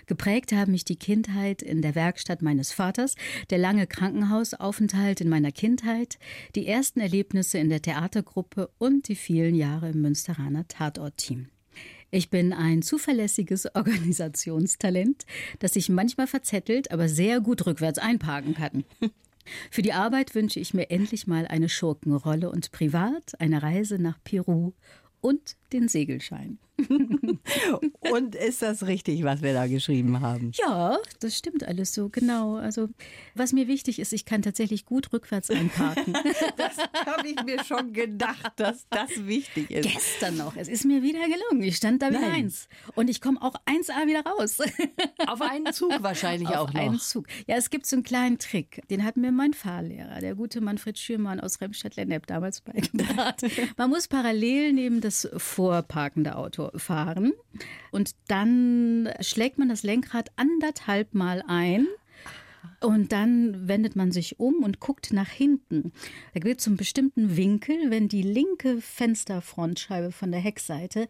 Geprägt 0.04 0.52
haben 0.52 0.72
mich 0.72 0.84
die 0.84 0.96
Kindheit 0.96 1.62
in 1.62 1.80
der 1.80 1.94
Werkstatt 1.94 2.42
meines 2.42 2.72
Vaters, 2.72 3.14
der 3.48 3.56
lange 3.56 3.86
Krankenhausaufenthalt 3.86 5.22
in 5.22 5.30
meiner 5.30 5.50
Kindheit, 5.50 6.18
die 6.54 6.66
ersten 6.66 7.00
Erlebnisse 7.00 7.56
in 7.56 7.70
der 7.70 7.80
Theatergruppe 7.80 8.70
und 8.76 9.08
die 9.08 9.16
vielen 9.16 9.54
Jahre 9.54 9.88
im 9.90 10.02
Münsteraner 10.02 10.68
Tatortteam. 10.68 11.48
Ich 12.10 12.30
bin 12.30 12.52
ein 12.52 12.82
zuverlässiges 12.82 13.66
Organisationstalent, 13.74 15.24
das 15.58 15.74
sich 15.74 15.88
manchmal 15.88 16.26
verzettelt, 16.26 16.90
aber 16.90 17.08
sehr 17.08 17.40
gut 17.40 17.66
rückwärts 17.66 17.98
einparken 17.98 18.54
kann. 18.54 18.84
Für 19.70 19.82
die 19.82 19.92
Arbeit 19.92 20.34
wünsche 20.34 20.60
ich 20.60 20.74
mir 20.74 20.90
endlich 20.90 21.26
mal 21.26 21.46
eine 21.46 21.68
Schurkenrolle 21.68 22.50
und 22.50 22.72
privat 22.72 23.40
eine 23.40 23.62
Reise 23.62 23.98
nach 23.98 24.18
Peru 24.22 24.72
und 25.20 25.56
den 25.72 25.88
Segelschein. 25.88 26.58
Und 28.12 28.34
ist 28.34 28.62
das 28.62 28.86
richtig, 28.86 29.24
was 29.24 29.42
wir 29.42 29.52
da 29.52 29.66
geschrieben 29.66 30.20
haben? 30.20 30.52
Ja, 30.54 30.98
das 31.20 31.36
stimmt 31.36 31.66
alles 31.66 31.94
so, 31.94 32.08
genau. 32.08 32.56
Also, 32.56 32.88
was 33.34 33.52
mir 33.52 33.68
wichtig 33.68 33.98
ist, 33.98 34.12
ich 34.12 34.24
kann 34.24 34.42
tatsächlich 34.42 34.84
gut 34.84 35.12
rückwärts 35.12 35.50
einparken. 35.50 36.12
das 36.56 36.76
habe 37.06 37.28
ich 37.28 37.42
mir 37.44 37.62
schon 37.64 37.92
gedacht, 37.92 38.52
dass 38.56 38.86
das 38.90 39.26
wichtig 39.26 39.70
ist. 39.70 39.88
Gestern 39.90 40.36
noch. 40.36 40.56
Es 40.56 40.68
ist 40.68 40.84
mir 40.84 41.02
wieder 41.02 41.20
gelungen. 41.20 41.62
Ich 41.62 41.76
stand 41.76 42.02
da 42.02 42.10
wieder 42.10 42.20
Nein. 42.20 42.44
eins. 42.44 42.68
Und 42.94 43.10
ich 43.10 43.20
komme 43.20 43.40
auch 43.42 43.54
1A 43.66 44.06
wieder 44.06 44.24
raus. 44.24 44.58
Auf 45.26 45.40
einen 45.42 45.72
Zug 45.72 45.92
wahrscheinlich 46.02 46.48
Auf 46.48 46.56
auch 46.56 46.72
noch. 46.72 46.80
Auf 46.80 46.88
einen 46.88 46.98
Zug. 46.98 47.26
Ja, 47.46 47.56
es 47.56 47.70
gibt 47.70 47.86
so 47.86 47.96
einen 47.96 48.02
kleinen 48.02 48.38
Trick. 48.38 48.82
Den 48.90 49.04
hat 49.04 49.16
mir 49.16 49.32
mein 49.32 49.54
Fahrlehrer, 49.54 50.20
der 50.20 50.34
gute 50.34 50.60
Manfred 50.60 50.98
Schürmann 50.98 51.40
aus 51.40 51.60
Remstadt-Lennep 51.60 52.26
damals 52.26 52.60
beigebracht. 52.60 53.44
Man 53.76 53.90
muss 53.90 54.08
parallel 54.08 54.72
neben 54.72 55.00
das 55.00 55.28
vorparkende 55.36 56.36
Auto 56.36 56.69
fahren. 56.74 57.32
Und 57.90 58.14
dann 58.28 59.08
schlägt 59.20 59.58
man 59.58 59.68
das 59.68 59.82
Lenkrad 59.82 60.30
anderthalb 60.36 61.14
Mal 61.14 61.42
ein 61.46 61.86
und 62.82 63.12
dann 63.12 63.68
wendet 63.68 63.96
man 63.96 64.10
sich 64.10 64.40
um 64.40 64.62
und 64.62 64.80
guckt 64.80 65.12
nach 65.12 65.28
hinten. 65.28 65.92
Da 66.34 66.40
gibt 66.40 66.60
es 66.60 66.66
einen 66.66 66.76
bestimmten 66.76 67.36
Winkel, 67.36 67.76
wenn 67.90 68.08
die 68.08 68.22
linke 68.22 68.80
Fensterfrontscheibe 68.80 70.12
von 70.12 70.30
der 70.30 70.40
Heckseite 70.40 71.08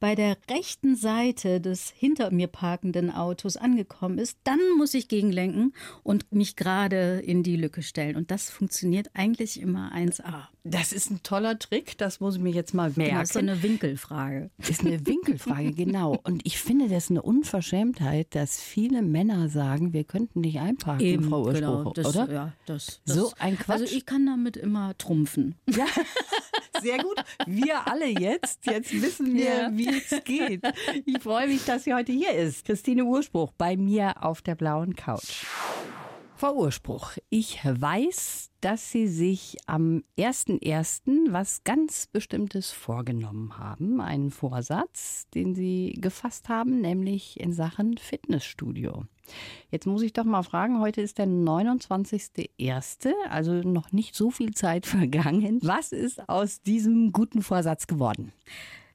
bei 0.00 0.14
der 0.14 0.36
rechten 0.50 0.96
Seite 0.96 1.60
des 1.60 1.90
hinter 1.90 2.32
mir 2.32 2.48
parkenden 2.48 3.10
Autos 3.10 3.56
angekommen 3.56 4.18
ist, 4.18 4.38
dann 4.44 4.58
muss 4.76 4.94
ich 4.94 5.08
gegenlenken 5.08 5.72
und 6.02 6.32
mich 6.32 6.56
gerade 6.56 7.20
in 7.20 7.42
die 7.42 7.56
Lücke 7.56 7.82
stellen. 7.82 8.16
Und 8.16 8.30
das 8.30 8.50
funktioniert 8.50 9.10
eigentlich 9.14 9.60
immer 9.60 9.92
1A. 9.92 10.48
Das 10.64 10.92
ist 10.92 11.10
ein 11.10 11.22
toller 11.24 11.58
Trick, 11.58 11.98
das 11.98 12.20
muss 12.20 12.36
ich 12.36 12.42
mir 12.42 12.52
jetzt 12.52 12.72
mal 12.72 12.92
merken. 12.94 13.10
Genau, 13.10 13.20
das 13.20 13.30
ist 13.30 13.36
eine 13.36 13.62
Winkelfrage. 13.62 14.50
Das 14.58 14.70
ist 14.70 14.86
eine 14.86 15.04
Winkelfrage, 15.06 15.72
genau. 15.72 16.20
Und 16.22 16.42
ich 16.44 16.58
finde 16.58 16.88
das 16.88 17.10
eine 17.10 17.22
Unverschämtheit, 17.22 18.34
dass 18.34 18.60
viele 18.60 19.02
Männer 19.02 19.48
sagen, 19.48 19.92
wir 19.92 20.04
könnten 20.04 20.40
nicht 20.40 20.60
einparken. 20.60 21.04
Eben, 21.14 21.28
Frau 21.28 21.42
Urspruch, 21.42 21.54
genau, 21.54 21.92
das, 21.92 22.06
oder? 22.06 22.32
Ja, 22.32 22.52
das, 22.66 23.00
das, 23.04 23.16
so 23.16 23.32
ein 23.38 23.58
Quatsch. 23.58 23.80
Also 23.80 23.96
ich 23.96 24.06
kann 24.06 24.26
damit 24.26 24.56
immer 24.56 24.96
trumpfen. 24.98 25.54
Ja, 25.68 25.86
sehr 26.82 26.98
gut. 26.98 27.16
Wir 27.46 27.86
alle 27.86 28.08
jetzt. 28.08 28.66
Jetzt 28.66 28.92
wissen 29.00 29.34
wir, 29.34 29.44
ja. 29.44 29.70
wie 29.72 29.88
es 29.88 30.24
geht. 30.24 30.62
Ich 31.06 31.22
freue 31.22 31.48
mich, 31.48 31.64
dass 31.64 31.84
sie 31.84 31.94
heute 31.94 32.12
hier 32.12 32.32
ist. 32.32 32.64
Christine 32.64 33.04
Urspruch 33.04 33.52
bei 33.52 33.76
mir 33.76 34.22
auf 34.22 34.42
der 34.42 34.54
blauen 34.54 34.94
Couch. 34.94 35.44
Frau 36.42 36.56
Urspruch, 36.56 37.12
ich 37.30 37.60
weiß, 37.64 38.50
dass 38.60 38.90
Sie 38.90 39.06
sich 39.06 39.58
am 39.66 40.02
1.1. 40.18 41.32
was 41.32 41.62
ganz 41.62 42.08
Bestimmtes 42.08 42.72
vorgenommen 42.72 43.58
haben. 43.58 44.00
Einen 44.00 44.32
Vorsatz, 44.32 45.28
den 45.34 45.54
Sie 45.54 45.96
gefasst 46.00 46.48
haben, 46.48 46.80
nämlich 46.80 47.38
in 47.38 47.52
Sachen 47.52 47.96
Fitnessstudio. 47.96 49.04
Jetzt 49.70 49.86
muss 49.86 50.02
ich 50.02 50.12
doch 50.12 50.24
mal 50.24 50.42
fragen, 50.42 50.80
heute 50.80 51.00
ist 51.00 51.18
der 51.18 51.26
29.1., 51.26 53.12
also 53.30 53.52
noch 53.54 53.92
nicht 53.92 54.14
so 54.14 54.30
viel 54.30 54.54
Zeit 54.54 54.86
vergangen. 54.86 55.58
Was 55.62 55.92
ist 55.92 56.28
aus 56.28 56.62
diesem 56.62 57.12
guten 57.12 57.42
Vorsatz 57.42 57.86
geworden? 57.86 58.32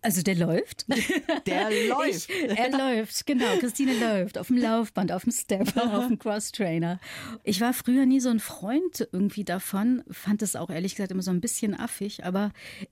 Also 0.02 0.22
der 0.22 0.36
läuft. 0.36 0.86
Der 1.48 1.70
läuft. 1.90 2.30
Ich, 2.30 2.58
er 2.58 2.72
läuft, 2.72 3.26
genau. 3.26 3.58
Christine 3.60 3.94
läuft 4.00 4.38
auf 4.38 4.48
dem 4.48 4.58
Laufband, 4.58 5.12
auf 5.12 5.24
dem 5.24 5.32
Stepper, 5.32 5.98
auf 5.98 6.08
dem 6.08 6.20
Crosstrainer. 6.20 7.00
Ich 7.44 7.62
war 7.62 7.74
früher 7.74 8.06
nie 8.06 8.20
so 8.20 8.30
ein 8.30 8.40
Freund 8.40 9.08
irgendwie 9.12 9.44
davon, 9.44 10.04
fand 10.10 10.42
es 10.42 10.56
auch 10.56 10.70
ehrlich 10.70 10.96
gesagt 10.96 11.12
immer 11.12 11.24
so 11.24 11.32
ein 11.32 11.42
bisschen 11.42 11.78
affig, 11.78 12.24
aber 12.26 12.52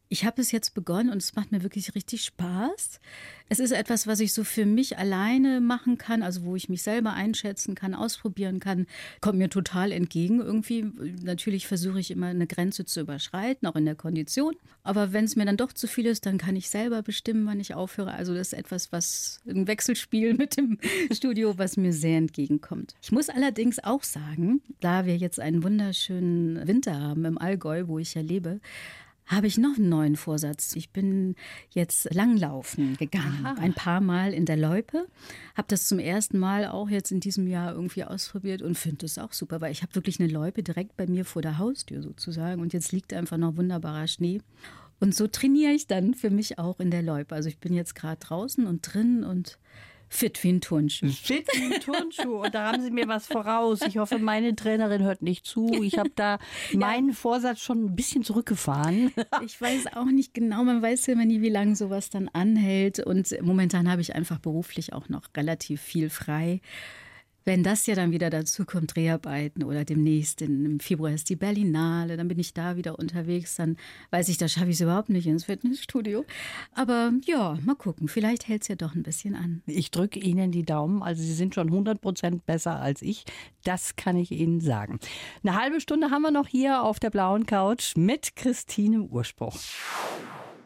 ich 0.10 0.26
habe 0.26 0.42
es 0.42 0.52
jetzt 0.52 0.74
begonnen 0.74 1.10
und 1.10 1.18
es 1.18 1.36
macht 1.36 1.52
mir 1.52 1.64
wirklich 1.64 1.96
richtig 1.96 2.24
Spaß. 2.24 3.00
Es 3.48 3.60
ist 3.60 3.72
etwas, 3.72 4.08
was 4.08 4.20
ich 4.22 4.34
so 4.34 4.44
für 4.44 4.66
mich 4.66 4.98
alleine 4.98 5.62
machen 5.62 6.00
kann, 6.00 6.24
also 6.24 6.46
wo 6.46 6.56
ich 6.56 6.68
mich 6.68 6.82
selber 6.82 7.14
einschätzen 7.14 7.76
kann, 7.76 7.94
ausprobieren 7.94 8.60
kann, 8.60 8.88
kommt 9.22 9.38
mir 9.38 9.50
total 9.50 9.92
entgegen 9.92 10.42
irgendwie. 10.42 10.92
Natürlich 11.24 11.68
versuche 11.68 12.00
ich 12.00 12.10
immer 12.10 12.28
eine 12.28 12.48
Grenze 12.48 12.86
zu 12.86 13.02
überschreiten, 13.02 13.68
auch 13.68 13.76
in 13.76 13.86
der 13.86 13.94
Kondition. 13.94 14.56
Aber 14.84 15.14
wenn 15.14 15.26
es 15.26 15.36
mir 15.36 15.46
dann 15.46 15.58
doch 15.58 15.74
zu 15.74 15.88
viel 15.88 16.08
ist, 16.08 16.26
dann 16.26 16.40
kann 16.40 16.56
ich 16.56 16.70
selber 16.70 17.04
bestimmen, 17.04 17.46
wann 17.46 17.60
ich 17.60 17.76
aufhöre. 17.76 18.14
Also 18.14 18.34
das 18.34 18.52
ist 18.52 18.60
etwas, 18.60 18.92
was 18.92 19.42
ein 19.48 19.68
Wechselspiel 19.68 20.34
mit 20.34 20.58
dem 20.58 20.80
Studio, 21.14 21.58
was 21.58 21.78
mir 21.78 21.94
sehr 21.94 22.18
entgegenkommt. 22.18 22.96
Ich 23.04 23.12
muss 23.12 23.30
allerdings 23.30 23.84
auch 23.84 24.04
sagen, 24.04 24.62
da 24.80 25.06
wir 25.06 25.18
jetzt 25.18 25.40
einen 25.40 25.62
wunderschönen 25.62 26.68
Winter 26.68 27.00
haben 27.00 27.26
im 27.26 27.38
Allgäu, 27.38 27.88
wo 27.88 28.00
ich 28.00 28.16
ja 28.16 28.22
lebe, 28.22 28.60
habe 29.26 29.48
ich 29.48 29.58
noch 29.58 29.78
einen 29.78 29.90
neuen 29.90 30.16
Vorsatz. 30.16 30.76
Ich 30.76 30.92
bin 30.92 31.36
jetzt 31.72 32.14
langlaufen 32.14 32.96
gegangen, 32.98 33.46
Aha. 33.46 33.56
ein 33.60 33.74
paar 33.74 34.02
Mal 34.02 34.34
in 34.34 34.46
der 34.46 34.58
Loipe, 34.58 35.08
habe 35.56 35.68
das 35.68 35.88
zum 35.88 36.00
ersten 36.00 36.38
Mal 36.38 36.68
auch 36.68 36.90
jetzt 36.90 37.12
in 37.12 37.20
diesem 37.20 37.48
Jahr 37.48 37.74
irgendwie 37.74 38.04
ausprobiert 38.04 38.62
und 38.62 38.78
finde 38.78 39.00
das 39.00 39.18
auch 39.18 39.34
super, 39.34 39.62
weil 39.62 39.72
ich 39.72 39.82
habe 39.82 39.96
wirklich 39.96 40.20
eine 40.20 40.30
Loipe 40.32 40.64
direkt 40.64 40.96
bei 40.96 41.08
mir 41.08 41.26
vor 41.26 41.42
der 41.42 41.58
Haustür 41.58 42.02
sozusagen 42.02 42.62
und 42.62 42.74
jetzt 42.74 42.92
liegt 42.92 43.14
einfach 43.14 43.38
noch 43.38 43.58
wunderbarer 43.58 44.08
Schnee. 44.08 44.42
Und 45.00 45.14
so 45.14 45.28
trainiere 45.28 45.74
ich 45.74 45.88
dann 45.88 46.14
für 46.14 46.30
mich 46.30 46.58
auch 46.58 46.80
in 46.80 46.90
der 46.90 47.04
Loipe. 47.04 47.36
Also 47.36 47.50
ich 47.50 47.58
bin 47.58 47.74
jetzt 47.74 47.96
gerade 47.96 48.20
draußen 48.20 48.66
und 48.66 48.82
drin 48.82 49.24
und 49.24 49.60
Fit 50.08 50.44
wie 50.44 50.54
ein 50.54 50.62
Turnschuh. 50.62 51.08
Fit 51.08 51.48
wie 51.54 51.74
ein 51.74 51.82
Turnschuh. 51.82 52.44
Und 52.44 52.56
da 52.56 52.72
haben 52.72 52.82
Sie 52.82 52.92
mir 52.92 53.08
was 53.08 53.28
voraus. 53.28 53.82
Ich 53.82 53.98
hoffe, 53.98 54.20
meine 54.20 54.56
Trainerin 54.56 55.04
hört 55.04 55.22
nicht 55.22 55.46
zu. 55.46 55.82
Ich 55.84 55.98
habe 55.98 56.12
da 56.16 56.40
meinen 56.74 57.14
Vorsatz 57.14 57.60
schon 57.60 57.86
ein 57.86 57.96
bisschen 57.96 58.24
zurückgefahren. 58.24 59.12
Ich 59.44 59.60
weiß 59.60 59.96
auch 59.96 60.06
nicht 60.06 60.34
genau. 60.34 60.64
Man 60.64 60.82
weiß 60.82 61.08
ja 61.08 61.14
immer 61.14 61.26
nie, 61.26 61.42
wie 61.42 61.50
lange 61.50 61.76
sowas 61.76 62.10
dann 62.10 62.30
anhält. 62.30 63.00
Und 63.00 63.36
momentan 63.42 63.92
habe 63.92 64.02
ich 64.02 64.16
einfach 64.16 64.40
beruflich 64.40 64.94
auch 64.94 65.10
noch 65.10 65.24
relativ 65.36 65.82
viel 65.82 66.10
frei. 66.10 66.62
Wenn 67.46 67.62
das 67.62 67.86
ja 67.86 67.94
dann 67.94 68.12
wieder 68.12 68.32
dazu 68.32 68.66
kommt, 68.66 68.96
Dreharbeiten 68.96 69.64
oder 69.64 69.86
demnächst 69.86 70.42
im 70.42 70.80
Februar 70.80 71.12
ist 71.12 71.30
die 71.30 71.36
Berlinale, 71.36 72.18
dann 72.18 72.28
bin 72.28 72.40
ich 72.40 72.56
da 72.56 72.76
wieder 72.76 72.98
unterwegs, 72.98 73.56
dann 73.56 73.78
weiß 74.10 74.30
ich, 74.30 74.40
da 74.40 74.48
schaffe 74.48 74.70
ich 74.70 74.78
es 74.78 74.82
überhaupt 74.82 75.10
nicht 75.10 75.28
ins 75.28 75.46
Fitnessstudio. 75.46 76.26
Aber 76.74 77.14
ja, 77.24 77.60
mal 77.64 77.76
gucken, 77.76 78.08
vielleicht 78.08 78.48
hält 78.48 78.64
es 78.64 78.68
ja 78.68 78.76
doch 78.76 78.96
ein 78.96 79.04
bisschen 79.04 79.36
an. 79.36 79.62
Ich 79.68 79.92
drücke 79.92 80.20
Ihnen 80.20 80.52
die 80.52 80.64
Daumen, 80.64 81.04
also 81.04 81.22
Sie 81.22 81.34
sind 81.34 81.54
schon 81.54 81.68
100 81.68 82.02
Prozent 82.02 82.48
besser 82.48 82.82
als 82.82 83.04
ich, 83.04 83.26
das 83.64 83.96
kann 83.96 84.18
ich 84.18 84.32
Ihnen 84.32 84.60
sagen. 84.60 85.00
Eine 85.44 85.56
halbe 85.56 85.80
Stunde 85.80 86.10
haben 86.10 86.24
wir 86.24 86.32
noch 86.32 86.48
hier 86.48 86.82
auf 86.82 87.00
der 87.00 87.12
blauen 87.12 87.46
Couch 87.46 87.96
mit 87.96 88.36
Christine 88.36 89.04
Urspruch. 89.04 89.56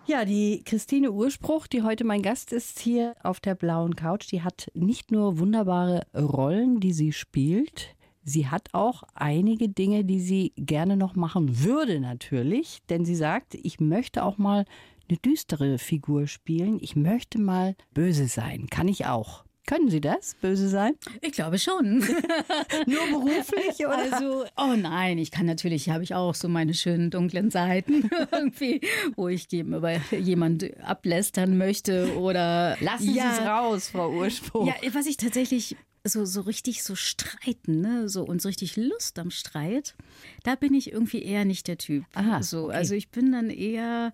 Ja, 0.10 0.26
die 0.26 0.64
Christine 0.66 1.12
Urspruch, 1.12 1.68
die 1.68 1.84
heute 1.84 2.04
mein 2.04 2.24
Gast 2.24 2.52
ist 2.52 2.80
hier 2.80 3.14
auf 3.22 3.40
der 3.40 3.54
blauen 3.54 3.96
Couch, 3.96 4.32
die 4.32 4.42
hat 4.42 4.72
nicht 4.74 5.12
nur 5.12 5.38
wunderbare 5.38 6.08
Rollen, 6.16 6.80
die 6.80 6.94
sie 6.94 7.12
spielt, 7.12 7.96
sie 8.24 8.48
hat 8.48 8.70
auch 8.74 9.04
einige 9.14 9.70
Dinge, 9.70 10.04
die 10.04 10.20
sie 10.20 10.54
gerne 10.58 10.98
noch 10.98 11.16
machen 11.16 11.64
würde 11.64 12.00
natürlich, 12.00 12.80
denn 12.90 13.06
sie 13.06 13.14
sagt, 13.14 13.54
ich 13.54 13.80
möchte 13.80 14.24
auch 14.24 14.40
mal 14.40 14.66
eine 15.08 15.20
düstere 15.20 15.78
Figur 15.78 16.26
spielen, 16.26 16.80
ich 16.82 16.96
möchte 16.96 17.40
mal 17.40 17.76
böse 17.94 18.28
sein, 18.28 18.66
kann 18.66 18.88
ich 18.88 19.06
auch. 19.06 19.44
Können 19.70 19.92
Sie 19.92 20.02
das, 20.02 20.34
böse 20.42 20.68
sein? 20.68 20.96
Ich 21.22 21.34
glaube 21.34 21.60
schon. 21.60 22.00
Nur 22.88 23.06
beruflich, 23.12 23.86
oder? 23.86 24.00
Also, 24.00 24.46
oh 24.58 24.76
nein, 24.76 25.20
ich 25.20 25.30
kann 25.30 25.46
natürlich, 25.46 25.92
habe 25.92 26.04
ich 26.04 26.16
auch 26.16 26.34
so 26.34 26.50
meine 26.50 26.74
schönen 26.74 27.12
dunklen 27.12 27.52
Seiten 27.52 28.10
irgendwie, 28.32 28.82
wo 29.16 29.28
ich 29.28 29.54
über 29.54 29.98
jemand 30.10 30.66
ablästern 30.82 31.56
möchte 31.60 32.18
oder. 32.18 32.78
Lassen 32.80 33.14
ja, 33.14 33.32
Sie 33.32 33.42
es 33.42 33.48
raus, 33.48 33.90
Frau 33.90 34.10
Urspruch. 34.12 34.66
Ja, 34.66 34.74
was 34.92 35.06
ich 35.06 35.18
tatsächlich 35.18 35.78
so, 36.10 36.26
so 36.26 36.42
richtig 36.42 36.84
so 36.84 36.96
streiten, 36.96 37.82
ne? 37.82 38.10
so 38.10 38.24
und 38.24 38.42
so 38.42 38.50
richtig 38.50 38.76
Lust 38.76 39.20
am 39.20 39.32
Streit, 39.32 39.96
da 40.44 40.56
bin 40.56 40.74
ich 40.74 40.92
irgendwie 40.92 41.24
eher 41.24 41.46
nicht 41.46 41.68
der 41.68 41.78
Typ. 41.78 42.06
Aha, 42.14 42.44
so, 42.44 42.66
okay. 42.66 42.76
Also 42.76 42.96
ich 42.96 43.10
bin 43.10 43.32
dann 43.32 43.50
eher 43.50 44.12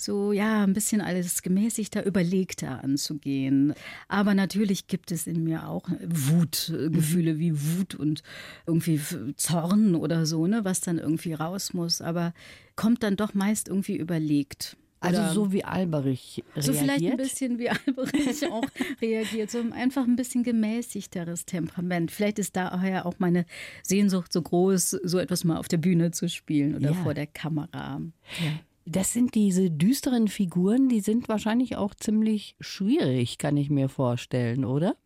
so, 0.00 0.32
ja, 0.32 0.62
ein 0.62 0.74
bisschen 0.74 1.00
alles 1.00 1.42
gemäßigter, 1.42 2.06
überlegter 2.06 2.84
anzugehen. 2.84 3.74
Aber 4.06 4.32
natürlich 4.32 4.86
gibt 4.86 5.10
es 5.10 5.26
in 5.26 5.42
mir 5.42 5.68
auch 5.68 5.88
Wutgefühle 6.00 7.34
mhm. 7.34 7.38
wie 7.38 7.60
Wut 7.60 7.96
und 7.96 8.22
irgendwie 8.64 9.00
Zorn 9.36 9.96
oder 9.96 10.24
so, 10.24 10.46
ne, 10.46 10.64
was 10.64 10.80
dann 10.80 10.98
irgendwie 10.98 11.32
raus 11.32 11.74
muss. 11.74 12.00
Aber 12.00 12.32
kommt 12.76 13.02
dann 13.02 13.16
doch 13.16 13.34
meist 13.34 13.68
irgendwie 13.68 13.96
überlegt. 13.96 14.76
Also 15.00 15.32
so 15.32 15.52
wie 15.52 15.64
Alberich 15.64 16.42
reagiert? 16.54 16.64
So 16.64 16.72
vielleicht 16.72 17.04
ein 17.04 17.16
bisschen 17.16 17.58
wie 17.58 17.68
Alberich 17.86 18.50
auch 18.50 18.64
reagiert. 19.00 19.50
So 19.50 19.58
einfach 19.70 20.04
ein 20.04 20.16
bisschen 20.16 20.42
gemäßigteres 20.42 21.46
Temperament. 21.46 22.10
Vielleicht 22.10 22.38
ist 22.38 22.56
daher 22.56 23.06
auch 23.06 23.14
meine 23.18 23.46
Sehnsucht 23.82 24.32
so 24.32 24.42
groß, 24.42 24.90
so 24.90 25.18
etwas 25.18 25.44
mal 25.44 25.58
auf 25.58 25.68
der 25.68 25.78
Bühne 25.78 26.10
zu 26.10 26.28
spielen 26.28 26.74
oder 26.74 26.90
ja. 26.90 26.94
vor 26.94 27.14
der 27.14 27.26
Kamera. 27.26 28.00
Ja. 28.42 28.52
Das 28.86 29.12
sind 29.12 29.34
diese 29.34 29.70
düsteren 29.70 30.28
Figuren, 30.28 30.88
die 30.88 31.00
sind 31.00 31.28
wahrscheinlich 31.28 31.76
auch 31.76 31.94
ziemlich 31.94 32.56
schwierig, 32.58 33.36
kann 33.36 33.58
ich 33.58 33.68
mir 33.68 33.90
vorstellen, 33.90 34.64
oder? 34.64 34.96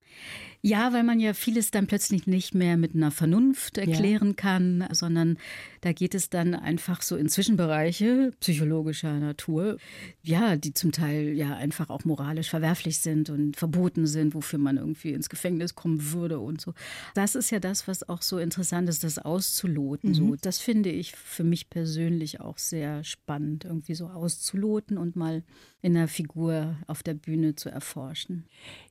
Ja, 0.65 0.93
weil 0.93 1.03
man 1.03 1.19
ja 1.19 1.35
vieles 1.35 1.73
dann 1.73 1.89
plötzlich 1.89 2.29
nicht 2.29 2.55
mehr 2.55 2.77
mit 2.77 2.95
einer 2.95 3.11
Vernunft 3.11 3.79
erklären 3.79 4.29
ja. 4.29 4.35
kann, 4.35 4.89
sondern 4.93 5.37
da 5.81 5.93
geht 5.93 6.15
es 6.15 6.31
dann 6.31 6.55
einfach 6.55 7.03
so 7.03 7.17
in 7.17 7.29
Zwischenbereiche 7.29 8.31
psychologischer 8.39 9.19
Natur, 9.19 9.79
ja, 10.23 10.55
die 10.55 10.73
zum 10.73 10.93
Teil 10.93 11.33
ja 11.33 11.57
einfach 11.57 11.91
auch 11.91 12.05
moralisch 12.05 12.49
verwerflich 12.49 13.01
sind 13.01 13.29
und 13.29 13.57
verboten 13.57 14.07
sind, 14.07 14.35
wofür 14.35 14.61
man 14.61 14.77
irgendwie 14.77 15.13
ins 15.13 15.29
Gefängnis 15.29 15.75
kommen 15.75 16.13
würde 16.13 16.39
und 16.39 16.61
so. 16.61 16.75
Das 17.15 17.35
ist 17.35 17.51
ja 17.51 17.59
das, 17.59 17.89
was 17.89 18.09
auch 18.09 18.23
so 18.23 18.39
interessant 18.39 18.89
ist, 18.89 19.03
das 19.03 19.19
auszuloten. 19.19 20.11
Mhm. 20.11 20.15
So, 20.15 20.37
das 20.37 20.61
finde 20.61 20.91
ich 20.91 21.17
für 21.17 21.45
mich 21.45 21.71
persönlich 21.71 22.41
auch 22.41 22.59
sehr 22.59 23.03
spannend, 23.03 23.65
irgendwie 23.65 23.97
so 23.97 24.07
auszuloten 24.07 24.97
und 24.97 25.17
mal 25.17 25.43
in 25.83 25.97
einer 25.97 26.09
Figur 26.09 26.77
auf 26.87 27.03
der 27.03 27.15
Bühne 27.15 27.57
zu 27.57 27.69
erforschen. 27.69 28.45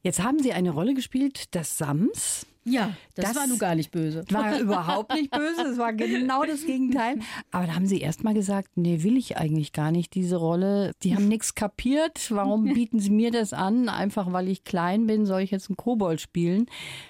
Jetzt 0.03 0.21
haben 0.21 0.39
Sie 0.39 0.53
eine 0.53 0.71
Rolle 0.71 0.93
gespielt, 0.93 1.55
das 1.55 1.77
Sams. 1.77 2.45
Ja, 2.63 2.95
das, 3.15 3.25
das, 3.25 3.35
war 3.35 3.47
nun 3.47 3.57
gar 3.57 3.73
nicht 3.73 3.91
böse. 3.91 4.23
War 4.29 4.59
überhaupt 4.59 5.13
nicht 5.15 5.31
böse, 5.31 5.63
es 5.63 5.77
war 5.79 5.93
genau 5.93 6.43
das 6.43 6.65
Gegenteil. 6.65 7.19
Aber 7.49 7.65
da 7.65 7.73
haben 7.73 7.87
sie 7.87 7.99
erst 7.99 8.23
mal 8.23 8.35
gesagt, 8.35 8.69
nee, 8.75 9.01
will 9.01 9.17
ich 9.17 9.37
eigentlich 9.37 9.73
gar 9.73 9.91
nicht 9.91 10.13
diese 10.13 10.35
Rolle. 10.35 10.91
Die 11.01 11.15
haben 11.15 11.27
nichts 11.27 11.55
kapiert. 11.55 12.29
Warum 12.29 12.65
bieten 12.73 12.99
sie 12.99 13.09
mir 13.09 13.31
das 13.31 13.53
an? 13.53 13.89
Einfach 13.89 14.31
weil 14.31 14.47
ich 14.47 14.63
klein 14.63 15.07
bin, 15.07 15.25
soll 15.25 15.41
ich 15.41 15.49
jetzt 15.49 15.69
einen 15.69 15.77
Kobold 15.77 16.21
spielen? 16.21 16.67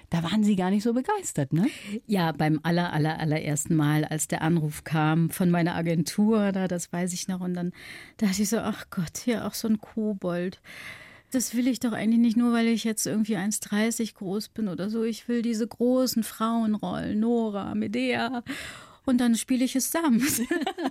Da 0.09 0.23
waren 0.23 0.43
sie 0.43 0.55
gar 0.55 0.69
nicht 0.69 0.83
so 0.83 0.93
begeistert, 0.93 1.51
ne? 1.51 1.67
Ja, 2.05 2.31
beim 2.31 2.59
aller, 2.63 2.93
aller, 2.93 3.19
allerersten 3.19 3.75
Mal, 3.75 4.05
als 4.05 4.29
der 4.29 4.41
Anruf 4.41 4.85
kam 4.85 5.29
von 5.29 5.49
meiner 5.49 5.75
Agentur, 5.75 6.53
da, 6.53 6.69
das 6.69 6.93
weiß 6.93 7.11
ich 7.13 7.27
noch. 7.27 7.41
Und 7.41 7.55
dann 7.55 7.73
dachte 8.17 8.41
ich 8.41 8.49
so, 8.49 8.59
ach 8.59 8.85
Gott, 8.89 9.17
hier 9.25 9.45
auch 9.45 9.53
so 9.53 9.67
ein 9.67 9.79
Kobold 9.79 10.61
das 11.31 11.55
will 11.55 11.67
ich 11.67 11.79
doch 11.79 11.93
eigentlich 11.93 12.19
nicht 12.19 12.37
nur, 12.37 12.53
weil 12.53 12.67
ich 12.67 12.83
jetzt 12.83 13.07
irgendwie 13.07 13.37
1,30 13.37 14.15
groß 14.15 14.49
bin 14.49 14.67
oder 14.67 14.89
so. 14.89 15.03
Ich 15.03 15.27
will 15.27 15.41
diese 15.41 15.67
großen 15.67 16.23
Frauenrollen, 16.23 17.19
Nora, 17.19 17.73
Medea 17.75 18.43
und 19.03 19.17
dann 19.17 19.35
spiele 19.35 19.65
ich 19.65 19.75
es 19.75 19.91
Sams. 19.91 20.41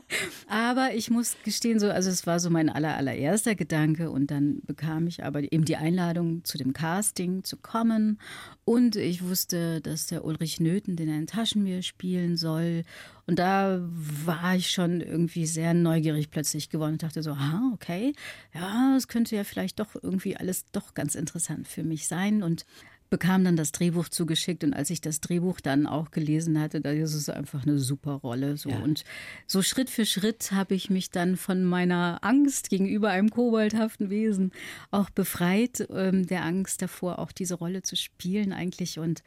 aber 0.48 0.94
ich 0.94 1.10
muss 1.10 1.36
gestehen, 1.44 1.78
so, 1.78 1.90
also 1.90 2.10
es 2.10 2.26
war 2.26 2.40
so 2.40 2.50
mein 2.50 2.68
aller, 2.68 2.96
allererster 2.96 3.54
Gedanke. 3.54 4.10
Und 4.10 4.32
dann 4.32 4.62
bekam 4.66 5.06
ich 5.06 5.22
aber 5.22 5.52
eben 5.52 5.64
die 5.64 5.76
Einladung 5.76 6.44
zu 6.44 6.58
dem 6.58 6.72
Casting 6.72 7.44
zu 7.44 7.56
kommen. 7.56 8.18
Und 8.64 8.96
ich 8.96 9.22
wusste, 9.22 9.80
dass 9.80 10.08
der 10.08 10.24
Ulrich 10.24 10.58
Nöthen 10.58 10.96
den 10.96 11.08
ein 11.08 11.28
Taschenmeer 11.28 11.82
spielen 11.82 12.36
soll. 12.36 12.82
Und 13.28 13.38
da 13.38 13.80
war 13.80 14.56
ich 14.56 14.70
schon 14.70 15.00
irgendwie 15.00 15.46
sehr 15.46 15.72
neugierig 15.72 16.32
plötzlich 16.32 16.68
geworden 16.68 16.94
und 16.94 17.04
dachte 17.04 17.22
so, 17.22 17.30
ah, 17.30 17.70
okay, 17.74 18.12
ja, 18.52 18.96
es 18.96 19.06
könnte 19.06 19.36
ja 19.36 19.44
vielleicht 19.44 19.78
doch 19.78 19.94
irgendwie 20.02 20.36
alles 20.36 20.64
doch 20.72 20.94
ganz 20.94 21.14
interessant 21.14 21.68
für 21.68 21.84
mich 21.84 22.08
sein. 22.08 22.42
Und 22.42 22.66
bekam 23.10 23.44
dann 23.44 23.56
das 23.56 23.72
Drehbuch 23.72 24.08
zugeschickt 24.08 24.64
und 24.64 24.72
als 24.72 24.88
ich 24.90 25.00
das 25.00 25.20
Drehbuch 25.20 25.60
dann 25.60 25.86
auch 25.86 26.12
gelesen 26.12 26.60
hatte, 26.60 26.80
da 26.80 26.92
ist 26.92 27.14
es 27.14 27.28
einfach 27.28 27.64
eine 27.64 27.78
super 27.78 28.12
Rolle. 28.12 28.56
So. 28.56 28.70
Ja. 28.70 28.78
Und 28.78 29.04
so 29.46 29.62
Schritt 29.62 29.90
für 29.90 30.06
Schritt 30.06 30.52
habe 30.52 30.74
ich 30.74 30.88
mich 30.88 31.10
dann 31.10 31.36
von 31.36 31.64
meiner 31.64 32.20
Angst 32.22 32.70
gegenüber 32.70 33.10
einem 33.10 33.30
koboldhaften 33.30 34.08
Wesen 34.10 34.52
auch 34.92 35.10
befreit, 35.10 35.86
ähm, 35.90 36.26
der 36.26 36.44
Angst 36.44 36.82
davor, 36.82 37.18
auch 37.18 37.32
diese 37.32 37.54
Rolle 37.54 37.82
zu 37.82 37.96
spielen 37.96 38.52
eigentlich 38.52 38.98
und 38.98 39.22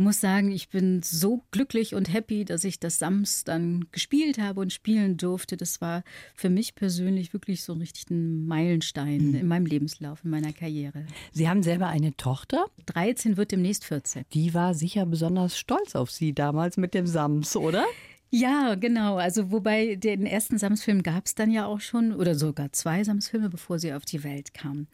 muss 0.00 0.20
sagen, 0.20 0.50
ich 0.50 0.68
bin 0.68 1.02
so 1.02 1.44
glücklich 1.50 1.94
und 1.94 2.12
happy, 2.12 2.44
dass 2.44 2.64
ich 2.64 2.80
das 2.80 2.98
Sams 2.98 3.44
dann 3.44 3.86
gespielt 3.92 4.38
habe 4.38 4.60
und 4.60 4.72
spielen 4.72 5.16
durfte. 5.16 5.56
Das 5.56 5.80
war 5.80 6.02
für 6.34 6.50
mich 6.50 6.74
persönlich 6.74 7.32
wirklich 7.32 7.62
so 7.62 7.74
richtig 7.74 8.10
ein 8.10 8.46
Meilenstein 8.46 9.28
mhm. 9.28 9.34
in 9.36 9.46
meinem 9.46 9.66
Lebenslauf, 9.66 10.24
in 10.24 10.30
meiner 10.30 10.52
Karriere. 10.52 11.06
Sie 11.32 11.48
haben 11.48 11.62
selber 11.62 11.88
eine 11.88 12.16
Tochter? 12.16 12.66
13 12.86 13.36
wird 13.36 13.52
demnächst 13.52 13.84
14. 13.84 14.24
Die 14.32 14.54
war 14.54 14.74
sicher 14.74 15.06
besonders 15.06 15.58
stolz 15.58 15.94
auf 15.94 16.10
Sie 16.10 16.32
damals 16.32 16.76
mit 16.76 16.94
dem 16.94 17.06
Sams, 17.06 17.54
oder? 17.54 17.84
Ja, 18.30 18.76
genau. 18.76 19.16
Also 19.16 19.50
wobei 19.50 19.96
den 19.96 20.24
ersten 20.24 20.56
Sams-Film 20.56 21.02
gab 21.02 21.26
es 21.26 21.34
dann 21.34 21.50
ja 21.50 21.66
auch 21.66 21.80
schon, 21.80 22.14
oder 22.14 22.34
sogar 22.34 22.72
zwei 22.72 23.02
Sams-Filme, 23.02 23.50
bevor 23.50 23.78
sie 23.78 23.92
auf 23.92 24.04
die 24.04 24.22
Welt 24.22 24.54
kam. 24.54 24.86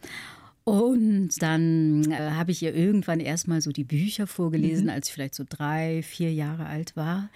Und 0.67 1.29
dann 1.41 2.11
äh, 2.11 2.31
habe 2.31 2.51
ich 2.51 2.61
ihr 2.61 2.75
irgendwann 2.75 3.21
erstmal 3.21 3.61
so 3.61 3.71
die 3.71 3.85
Bücher 3.85 4.27
vorgelesen, 4.27 4.87
mhm. 4.87 4.89
als 4.89 5.07
ich 5.07 5.13
vielleicht 5.13 5.35
so 5.35 5.45
drei, 5.47 6.03
vier 6.03 6.33
Jahre 6.33 6.65
alt 6.65 6.97
war. 6.97 7.29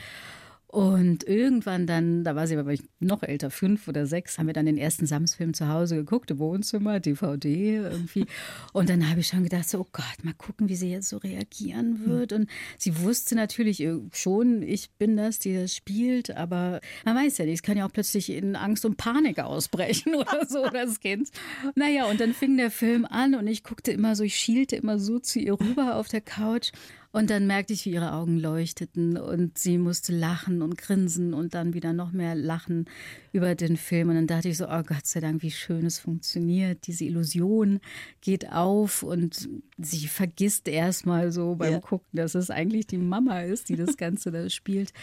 Und 0.71 1.27
irgendwann 1.27 1.85
dann, 1.85 2.23
da 2.23 2.33
war 2.37 2.47
sie 2.47 2.55
aber 2.55 2.73
noch 3.01 3.23
älter, 3.23 3.51
fünf 3.51 3.89
oder 3.89 4.05
sechs, 4.05 4.39
haben 4.39 4.47
wir 4.47 4.53
dann 4.53 4.65
den 4.65 4.77
ersten 4.77 5.05
Sams-Film 5.05 5.53
zu 5.53 5.67
Hause 5.67 5.97
geguckt, 5.97 6.31
im 6.31 6.39
Wohnzimmer, 6.39 7.01
DVD 7.01 7.75
irgendwie. 7.75 8.25
Und 8.71 8.87
dann 8.87 9.09
habe 9.09 9.19
ich 9.19 9.27
schon 9.27 9.43
gedacht, 9.43 9.67
so, 9.67 9.81
oh 9.81 9.87
Gott, 9.91 10.23
mal 10.23 10.33
gucken, 10.33 10.69
wie 10.69 10.77
sie 10.77 10.89
jetzt 10.89 11.09
so 11.09 11.17
reagieren 11.17 12.05
wird. 12.05 12.31
Und 12.31 12.49
sie 12.77 12.97
wusste 13.01 13.35
natürlich 13.35 13.85
schon, 14.13 14.61
ich 14.61 14.91
bin 14.91 15.17
das, 15.17 15.39
die 15.39 15.53
das 15.53 15.75
spielt, 15.75 16.37
aber 16.37 16.79
man 17.03 17.17
weiß 17.17 17.39
ja 17.39 17.45
nicht, 17.45 17.55
es 17.55 17.63
kann 17.63 17.75
ja 17.75 17.85
auch 17.85 17.91
plötzlich 17.91 18.29
in 18.29 18.55
Angst 18.55 18.85
und 18.85 18.95
Panik 18.95 19.39
ausbrechen 19.39 20.15
oder 20.15 20.45
so, 20.47 20.69
das 20.69 21.01
Kind. 21.01 21.31
Naja, 21.75 22.05
und 22.05 22.21
dann 22.21 22.33
fing 22.33 22.55
der 22.55 22.71
Film 22.71 23.03
an 23.03 23.35
und 23.35 23.47
ich 23.47 23.65
guckte 23.65 23.91
immer 23.91 24.15
so, 24.15 24.23
ich 24.23 24.37
schielte 24.37 24.77
immer 24.77 24.99
so 24.99 25.19
zu 25.19 25.39
ihr 25.39 25.59
rüber 25.59 25.97
auf 25.97 26.07
der 26.07 26.21
Couch. 26.21 26.71
Und 27.13 27.29
dann 27.29 27.45
merkte 27.45 27.73
ich, 27.73 27.85
wie 27.85 27.91
ihre 27.91 28.13
Augen 28.13 28.39
leuchteten 28.39 29.17
und 29.17 29.57
sie 29.57 29.77
musste 29.77 30.15
lachen 30.15 30.61
und 30.61 30.77
grinsen 30.77 31.33
und 31.33 31.53
dann 31.53 31.73
wieder 31.73 31.91
noch 31.91 32.13
mehr 32.13 32.35
lachen 32.35 32.85
über 33.33 33.53
den 33.53 33.75
Film. 33.75 34.09
Und 34.09 34.15
dann 34.15 34.27
dachte 34.27 34.47
ich 34.47 34.57
so, 34.57 34.67
oh 34.69 34.83
Gott 34.83 35.05
sei 35.05 35.19
Dank, 35.19 35.41
wie 35.41 35.51
schön 35.51 35.85
es 35.85 35.99
funktioniert. 35.99 36.87
Diese 36.87 37.03
Illusion 37.03 37.81
geht 38.21 38.49
auf 38.51 39.03
und 39.03 39.49
sie 39.77 40.07
vergisst 40.07 40.69
erstmal 40.69 41.33
so 41.33 41.55
beim 41.55 41.73
ja. 41.73 41.79
Gucken, 41.81 42.07
dass 42.13 42.33
es 42.33 42.49
eigentlich 42.49 42.87
die 42.87 42.97
Mama 42.97 43.41
ist, 43.41 43.67
die 43.67 43.75
das 43.75 43.97
Ganze 43.97 44.31
da 44.31 44.49
spielt. 44.49 44.93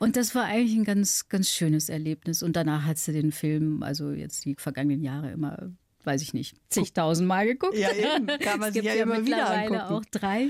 Und 0.00 0.16
das 0.16 0.34
war 0.34 0.44
eigentlich 0.44 0.76
ein 0.76 0.84
ganz, 0.84 1.28
ganz 1.28 1.50
schönes 1.50 1.88
Erlebnis. 1.88 2.42
Und 2.42 2.56
danach 2.56 2.84
hat 2.84 2.98
sie 2.98 3.12
den 3.12 3.30
Film, 3.30 3.84
also 3.84 4.10
jetzt 4.10 4.44
die 4.44 4.56
vergangenen 4.58 5.02
Jahre 5.02 5.30
immer 5.30 5.70
weiß 6.04 6.22
ich 6.22 6.34
nicht, 6.34 6.56
zigtausend 6.68 7.26
Mal 7.28 7.46
geguckt. 7.46 7.76
Ja, 7.76 7.90
eben. 7.92 8.26
Kann 8.40 8.60
man 8.60 8.68
es 8.68 8.74
sich 8.74 8.84
ja, 8.84 8.94
ja 8.94 9.02
immer 9.02 9.18
mittlerweile 9.18 9.70
wieder 9.70 9.90
auch 9.90 10.04
drei. 10.10 10.48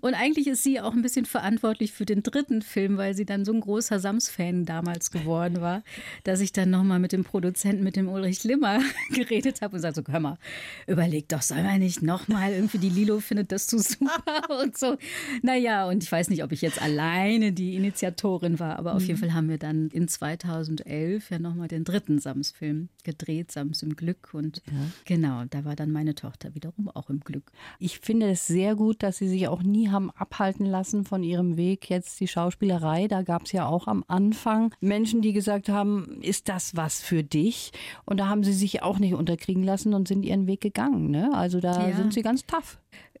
Und 0.00 0.14
eigentlich 0.14 0.46
ist 0.46 0.62
sie 0.62 0.80
auch 0.80 0.92
ein 0.92 1.02
bisschen 1.02 1.26
verantwortlich 1.26 1.92
für 1.92 2.04
den 2.04 2.22
dritten 2.22 2.62
Film, 2.62 2.96
weil 2.96 3.14
sie 3.14 3.24
dann 3.24 3.44
so 3.44 3.52
ein 3.52 3.60
großer 3.60 4.00
Sams-Fan 4.00 4.64
damals 4.64 5.10
geworden 5.10 5.60
war, 5.60 5.82
dass 6.24 6.40
ich 6.40 6.52
dann 6.52 6.70
nochmal 6.70 6.98
mit 6.98 7.12
dem 7.12 7.24
Produzenten, 7.24 7.84
mit 7.84 7.96
dem 7.96 8.08
Ulrich 8.08 8.44
Limmer 8.44 8.80
geredet 9.14 9.60
habe 9.60 9.76
und 9.76 9.82
sagte 9.82 10.02
so, 10.06 10.12
hör 10.12 10.20
mal, 10.20 10.38
überleg 10.86 11.28
doch, 11.28 11.42
soll 11.42 11.62
man 11.62 11.78
nicht 11.78 12.02
nochmal 12.02 12.52
irgendwie 12.52 12.78
die 12.78 12.90
Lilo 12.90 13.20
findet 13.20 13.52
das 13.52 13.66
zu 13.66 13.78
super 13.78 14.22
und 14.62 14.76
so. 14.76 14.96
Naja, 15.42 15.86
und 15.86 16.02
ich 16.02 16.10
weiß 16.10 16.30
nicht, 16.30 16.42
ob 16.42 16.52
ich 16.52 16.62
jetzt 16.62 16.80
alleine 16.80 17.52
die 17.52 17.76
Initiatorin 17.76 18.58
war, 18.58 18.78
aber 18.78 18.94
auf 18.94 19.02
mhm. 19.02 19.08
jeden 19.08 19.20
Fall 19.20 19.34
haben 19.34 19.48
wir 19.48 19.58
dann 19.58 19.88
in 19.88 20.08
2011 20.08 21.30
ja 21.30 21.38
nochmal 21.38 21.68
den 21.68 21.84
dritten 21.84 22.18
Sams-Film 22.18 22.88
gedreht, 23.04 23.52
Sams 23.52 23.82
im 23.82 23.96
Glück 23.96 24.30
und 24.32 24.62
ja. 24.66 24.72
Genau, 25.04 25.44
da 25.50 25.64
war 25.64 25.76
dann 25.76 25.90
meine 25.90 26.14
Tochter 26.14 26.54
wiederum 26.54 26.88
auch 26.88 27.10
im 27.10 27.20
Glück. 27.20 27.50
Ich 27.78 28.00
finde 28.00 28.30
es 28.30 28.46
sehr 28.46 28.74
gut, 28.74 29.02
dass 29.02 29.18
Sie 29.18 29.28
sich 29.28 29.48
auch 29.48 29.62
nie 29.62 29.88
haben 29.88 30.10
abhalten 30.12 30.66
lassen 30.66 31.04
von 31.04 31.22
Ihrem 31.22 31.56
Weg 31.56 31.90
jetzt 31.90 32.18
die 32.20 32.28
Schauspielerei. 32.28 33.08
Da 33.08 33.22
gab 33.22 33.44
es 33.44 33.52
ja 33.52 33.66
auch 33.66 33.86
am 33.86 34.04
Anfang 34.08 34.74
Menschen, 34.80 35.22
die 35.22 35.32
gesagt 35.32 35.68
haben, 35.68 36.20
ist 36.22 36.48
das 36.48 36.76
was 36.76 37.00
für 37.00 37.22
dich? 37.22 37.72
Und 38.04 38.18
da 38.18 38.28
haben 38.28 38.44
Sie 38.44 38.52
sich 38.52 38.82
auch 38.82 38.98
nicht 38.98 39.14
unterkriegen 39.14 39.62
lassen 39.62 39.94
und 39.94 40.08
sind 40.08 40.24
Ihren 40.24 40.46
Weg 40.46 40.60
gegangen. 40.60 41.10
Ne? 41.10 41.30
Also 41.34 41.60
da 41.60 41.88
ja. 41.88 41.96
sind 41.96 42.12
Sie 42.12 42.22
ganz 42.22 42.46
tough. 42.46 42.78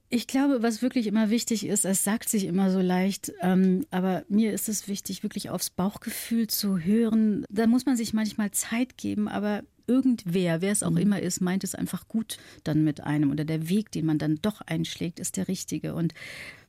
Ich 0.08 0.28
glaube, 0.28 0.62
was 0.62 0.82
wirklich 0.82 1.08
immer 1.08 1.30
wichtig 1.30 1.66
ist, 1.66 1.84
es 1.84 2.04
sagt 2.04 2.28
sich 2.28 2.44
immer 2.44 2.70
so 2.70 2.80
leicht, 2.80 3.32
ähm, 3.42 3.86
aber 3.90 4.24
mir 4.28 4.52
ist 4.52 4.68
es 4.68 4.86
wichtig, 4.86 5.24
wirklich 5.24 5.50
aufs 5.50 5.70
Bauchgefühl 5.70 6.46
zu 6.46 6.78
hören. 6.78 7.44
Da 7.50 7.66
muss 7.66 7.86
man 7.86 7.96
sich 7.96 8.12
manchmal 8.12 8.52
Zeit 8.52 8.96
geben, 8.98 9.26
aber 9.26 9.62
irgendwer, 9.86 10.60
wer 10.60 10.72
es 10.72 10.82
auch 10.82 10.90
mhm. 10.90 10.96
immer 10.98 11.20
ist, 11.20 11.40
meint 11.40 11.64
es 11.64 11.74
einfach 11.74 12.08
gut 12.08 12.38
dann 12.64 12.84
mit 12.84 13.00
einem 13.00 13.30
oder 13.30 13.44
der 13.44 13.68
Weg, 13.68 13.90
den 13.92 14.06
man 14.06 14.18
dann 14.18 14.38
doch 14.42 14.60
einschlägt, 14.60 15.20
ist 15.20 15.36
der 15.36 15.48
richtige. 15.48 15.94
Und 15.94 16.14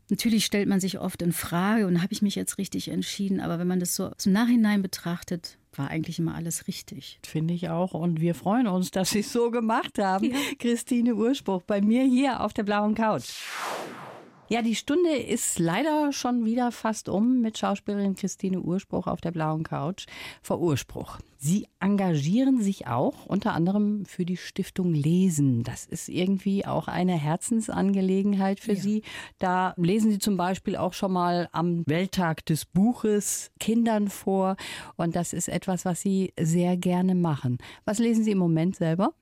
Natürlich 0.09 0.45
stellt 0.45 0.69
man 0.69 0.79
sich 0.79 0.99
oft 0.99 1.21
in 1.21 1.33
Frage 1.33 1.85
und 1.85 2.01
habe 2.01 2.13
ich 2.13 2.21
mich 2.21 2.35
jetzt 2.35 2.57
richtig 2.57 2.87
entschieden, 2.87 3.41
aber 3.41 3.59
wenn 3.59 3.67
man 3.67 3.81
das 3.81 3.93
so 3.93 4.11
im 4.25 4.31
Nachhinein 4.31 4.81
betrachtet, 4.81 5.57
war 5.75 5.89
eigentlich 5.89 6.17
immer 6.17 6.33
alles 6.33 6.67
richtig. 6.67 7.19
Finde 7.25 7.53
ich 7.53 7.69
auch. 7.69 7.93
Und 7.93 8.21
wir 8.21 8.33
freuen 8.33 8.67
uns, 8.67 8.89
dass 8.91 9.11
Sie 9.11 9.19
es 9.19 9.33
so 9.33 9.51
gemacht 9.51 9.99
haben. 9.99 10.31
Ja. 10.31 10.37
Christine 10.59 11.13
Urspruch 11.15 11.61
bei 11.63 11.81
mir 11.81 12.03
hier 12.03 12.39
auf 12.39 12.53
der 12.53 12.63
blauen 12.63 12.95
Couch. 12.95 13.33
Ja, 14.49 14.61
die 14.61 14.75
Stunde 14.75 15.11
ist 15.11 15.59
leider 15.59 16.13
schon 16.13 16.45
wieder 16.45 16.71
fast 16.71 17.09
um 17.09 17.41
mit 17.41 17.57
Schauspielerin 17.57 18.15
Christine 18.15 18.61
Urspruch 18.61 19.05
auf 19.05 19.19
der 19.19 19.31
blauen 19.31 19.63
Couch. 19.63 20.05
Vor 20.41 20.61
Urspruch. 20.61 21.19
Sie 21.37 21.67
engagieren 21.81 22.61
sich 22.61 22.87
auch 22.87 23.25
unter 23.25 23.53
anderem 23.53 24.05
für 24.05 24.23
die 24.23 24.37
Stiftung 24.37 24.93
Lesen. 24.93 25.63
Das 25.63 25.85
ist 25.85 26.07
irgendwie 26.07 26.65
auch 26.65 26.87
eine 26.87 27.19
Herzensangelegenheit 27.19 28.61
für 28.61 28.73
ja. 28.73 28.81
Sie. 28.81 29.03
Da 29.37 29.73
lesen 29.75 30.11
Sie 30.11 30.19
zum 30.19 30.37
Beispiel 30.37 30.77
auch 30.77 30.93
schon 30.93 31.11
mal 31.11 31.49
am 31.51 31.83
Welttag 31.85 32.45
des 32.45 32.63
Buches 32.63 33.51
Kindern 33.59 34.07
vor. 34.07 34.55
Und 34.95 35.17
das 35.17 35.33
ist 35.33 35.49
etwas, 35.49 35.83
was 35.83 35.99
Sie 35.99 36.33
sehr 36.39 36.77
gerne 36.77 37.15
machen. 37.15 37.57
Was 37.83 37.99
lesen 37.99 38.23
Sie 38.23 38.31
im 38.31 38.39
Moment 38.39 38.77
selber? 38.77 39.13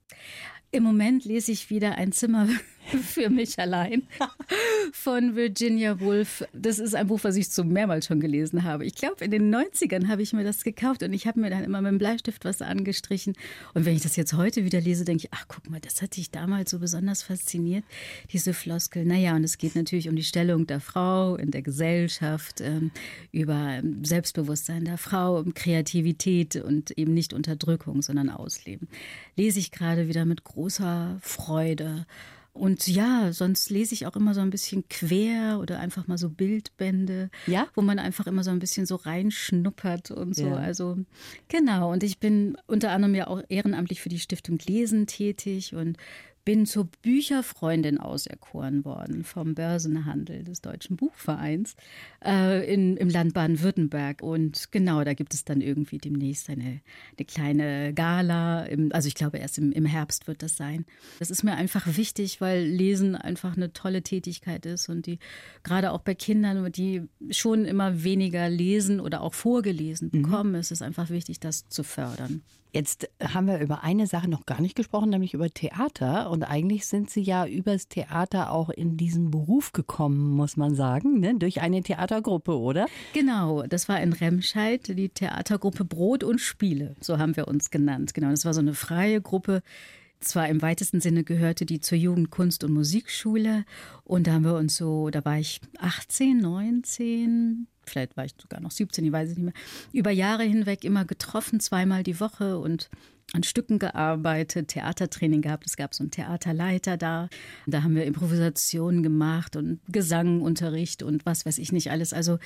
Im 0.75 0.83
Moment 0.83 1.23
lese 1.23 1.53
ich 1.53 1.69
wieder 1.69 1.95
ein 1.95 2.11
Zimmer 2.11 2.47
für 2.85 3.29
mich 3.29 3.57
allein 3.59 4.03
von 4.91 5.35
Virginia 5.35 5.99
Woolf. 5.99 6.43
Das 6.53 6.79
ist 6.79 6.95
ein 6.95 7.07
Buch, 7.07 7.19
was 7.23 7.35
ich 7.35 7.49
so 7.49 7.63
mehrmals 7.63 8.05
schon 8.07 8.19
gelesen 8.19 8.63
habe. 8.63 8.85
Ich 8.85 8.95
glaube, 8.95 9.23
in 9.23 9.31
den 9.31 9.53
90ern 9.53 10.07
habe 10.07 10.21
ich 10.21 10.33
mir 10.33 10.43
das 10.43 10.63
gekauft 10.63 11.03
und 11.03 11.13
ich 11.13 11.27
habe 11.27 11.39
mir 11.39 11.49
dann 11.49 11.63
immer 11.63 11.81
mit 11.81 11.91
dem 11.91 11.97
Bleistift 11.97 12.45
was 12.45 12.61
angestrichen. 12.61 13.33
Und 13.73 13.85
wenn 13.85 13.95
ich 13.95 14.01
das 14.01 14.15
jetzt 14.15 14.33
heute 14.33 14.65
wieder 14.65 14.81
lese, 14.81 15.05
denke 15.05 15.25
ich, 15.25 15.33
ach 15.33 15.45
guck 15.47 15.69
mal, 15.69 15.79
das 15.79 16.01
hat 16.01 16.15
dich 16.17 16.31
damals 16.31 16.71
so 16.71 16.79
besonders 16.79 17.23
fasziniert, 17.23 17.83
diese 18.31 18.53
Floskel. 18.53 19.05
Naja, 19.05 19.35
und 19.35 19.43
es 19.43 19.57
geht 19.57 19.75
natürlich 19.75 20.09
um 20.09 20.15
die 20.15 20.23
Stellung 20.23 20.67
der 20.67 20.79
Frau 20.79 21.35
in 21.35 21.51
der 21.51 21.61
Gesellschaft, 21.61 22.61
ähm, 22.61 22.91
über 23.31 23.81
Selbstbewusstsein 24.03 24.85
der 24.85 24.97
Frau, 24.97 25.39
um 25.39 25.53
Kreativität 25.53 26.55
und 26.55 26.91
eben 26.91 27.13
nicht 27.13 27.33
Unterdrückung, 27.33 28.01
sondern 28.01 28.29
Ausleben. 28.29 28.87
Lese 29.35 29.59
ich 29.59 29.71
gerade 29.71 30.07
wieder 30.07 30.25
mit 30.25 30.43
großer 30.43 31.17
Freude. 31.21 32.05
Und 32.55 32.87
ja, 32.87 33.33
sonst 33.33 33.69
lese 33.69 33.93
ich 33.93 34.07
auch 34.07 34.15
immer 34.15 34.33
so 34.33 34.39
ein 34.39 34.49
bisschen 34.49 34.87
quer 34.87 35.59
oder 35.59 35.77
einfach 35.77 36.07
mal 36.07 36.17
so 36.17 36.29
Bildbände, 36.29 37.29
ja? 37.47 37.67
wo 37.75 37.81
man 37.81 37.99
einfach 37.99 38.27
immer 38.27 38.45
so 38.45 38.51
ein 38.51 38.59
bisschen 38.59 38.85
so 38.85 38.95
reinschnuppert 38.95 40.11
und 40.11 40.37
so. 40.37 40.47
Ja. 40.47 40.55
Also 40.55 40.97
genau. 41.49 41.91
Und 41.91 42.01
ich 42.01 42.17
bin 42.17 42.57
unter 42.65 42.91
anderem 42.91 43.13
ja 43.13 43.27
auch 43.27 43.43
ehrenamtlich 43.49 44.01
für 44.01 44.07
die 44.07 44.19
Stiftung 44.19 44.57
Lesen 44.65 45.05
tätig 45.05 45.75
und 45.75 45.97
bin 46.45 46.67
zur 46.67 46.87
Bücherfreundin 47.01 47.97
auserkoren 47.97 48.85
worden 48.85 49.23
vom 49.23 49.55
Börsenhandel 49.55 50.43
des 50.43 50.61
Deutschen 50.61 50.95
Buchvereins 50.95 51.75
äh, 52.23 52.71
in, 52.71 52.97
im 52.97 53.09
Land 53.09 53.33
Baden-Württemberg. 53.33 54.21
Und 54.21 54.71
genau, 54.71 55.03
da 55.03 55.15
gibt 55.15 55.33
es 55.33 55.43
dann 55.43 55.59
irgendwie 55.59 55.97
demnächst 55.97 56.49
eine, 56.49 56.81
eine 57.17 57.25
kleine 57.27 57.93
Gala. 57.93 58.63
Im, 58.65 58.91
also 58.93 59.07
ich 59.07 59.15
glaube, 59.15 59.39
erst 59.39 59.57
im, 59.57 59.71
im 59.71 59.85
Herbst 59.85 60.27
wird 60.27 60.43
das 60.43 60.55
sein. 60.55 60.85
Das 61.17 61.31
ist 61.31 61.43
mir 61.43 61.55
einfach 61.55 61.97
wichtig, 61.97 62.39
weil 62.39 62.63
Lesen 62.63 63.15
einfach 63.15 63.57
eine 63.57 63.73
tolle 63.73 64.03
Tätigkeit 64.03 64.67
ist 64.67 64.87
und 64.87 65.07
die 65.07 65.17
gerade 65.63 65.91
auch 65.91 66.01
bei 66.01 66.13
Kindern, 66.13 66.71
die 66.71 67.01
schon 67.31 67.65
immer 67.65 68.03
weniger 68.03 68.49
lesen 68.49 68.99
oder 68.99 69.21
auch 69.21 69.33
vorgelesen 69.33 70.11
mhm. 70.13 70.21
bekommen, 70.21 70.51
mhm. 70.51 70.59
ist 70.59 70.71
es 70.71 70.83
einfach 70.83 71.09
wichtig, 71.09 71.39
das 71.39 71.67
zu 71.69 71.83
fördern. 71.83 72.43
Jetzt 72.75 73.07
haben 73.23 73.47
wir 73.47 73.59
über 73.59 73.85
eine 73.85 74.05
Sache 74.05 74.29
noch 74.29 74.45
gar 74.45 74.59
nicht 74.59 74.75
gesprochen, 74.75 75.09
nämlich 75.09 75.33
über 75.33 75.49
Theater. 75.49 76.29
Und 76.29 76.43
eigentlich 76.43 76.85
sind 76.87 77.09
Sie 77.09 77.21
ja 77.21 77.45
übers 77.45 77.87
Theater 77.87 78.51
auch 78.51 78.69
in 78.69 78.97
diesen 78.97 79.31
Beruf 79.31 79.71
gekommen, 79.71 80.31
muss 80.31 80.57
man 80.57 80.75
sagen, 80.75 81.21
ne? 81.21 81.35
durch 81.39 81.61
eine 81.61 81.81
Theatergruppe, 81.83 82.59
oder? 82.59 82.87
Genau, 83.13 83.63
das 83.63 83.87
war 83.87 84.01
in 84.01 84.11
Remscheid, 84.11 84.89
die 84.89 85.07
Theatergruppe 85.07 85.85
Brot 85.85 86.25
und 86.25 86.39
Spiele, 86.39 86.97
so 86.99 87.17
haben 87.17 87.37
wir 87.37 87.47
uns 87.47 87.71
genannt. 87.71 88.13
Genau, 88.13 88.29
das 88.29 88.43
war 88.43 88.53
so 88.53 88.59
eine 88.59 88.73
freie 88.73 89.21
Gruppe. 89.21 89.61
Zwar 90.19 90.49
im 90.49 90.61
weitesten 90.61 90.99
Sinne 90.99 91.23
gehörte 91.23 91.65
die 91.65 91.79
zur 91.79 91.97
Jugend-, 91.97 92.29
Kunst- 92.29 92.65
und 92.65 92.73
Musikschule. 92.73 93.63
Und 94.03 94.27
da 94.27 94.33
haben 94.33 94.43
wir 94.43 94.55
uns 94.55 94.75
so, 94.75 95.09
da 95.11 95.23
war 95.23 95.39
ich 95.39 95.61
18, 95.79 96.39
19, 96.39 97.67
vielleicht 97.89 98.17
war 98.17 98.25
ich 98.25 98.35
sogar 98.39 98.61
noch 98.61 98.71
17, 98.71 99.05
ich 99.05 99.11
weiß 99.11 99.29
es 99.29 99.37
nicht 99.37 99.45
mehr, 99.45 99.53
über 99.93 100.11
Jahre 100.11 100.43
hinweg 100.43 100.83
immer 100.83 101.05
getroffen, 101.05 101.59
zweimal 101.59 102.03
die 102.03 102.19
Woche 102.19 102.57
und 102.59 102.89
an 103.33 103.43
Stücken 103.43 103.79
gearbeitet, 103.79 104.69
Theatertraining 104.69 105.41
gehabt. 105.41 105.65
Es 105.65 105.77
gab 105.77 105.93
so 105.93 106.03
einen 106.03 106.11
Theaterleiter 106.11 106.95
da. 106.95 107.29
Da 107.65 107.83
haben 107.83 107.95
wir 107.95 108.05
Improvisationen 108.05 109.03
gemacht 109.03 109.55
und 109.55 109.79
Gesangunterricht 109.87 111.03
und 111.03 111.25
was 111.25 111.45
weiß 111.45 111.57
ich 111.57 111.71
nicht 111.71 111.91
alles. 111.91 112.13
Also 112.13 112.37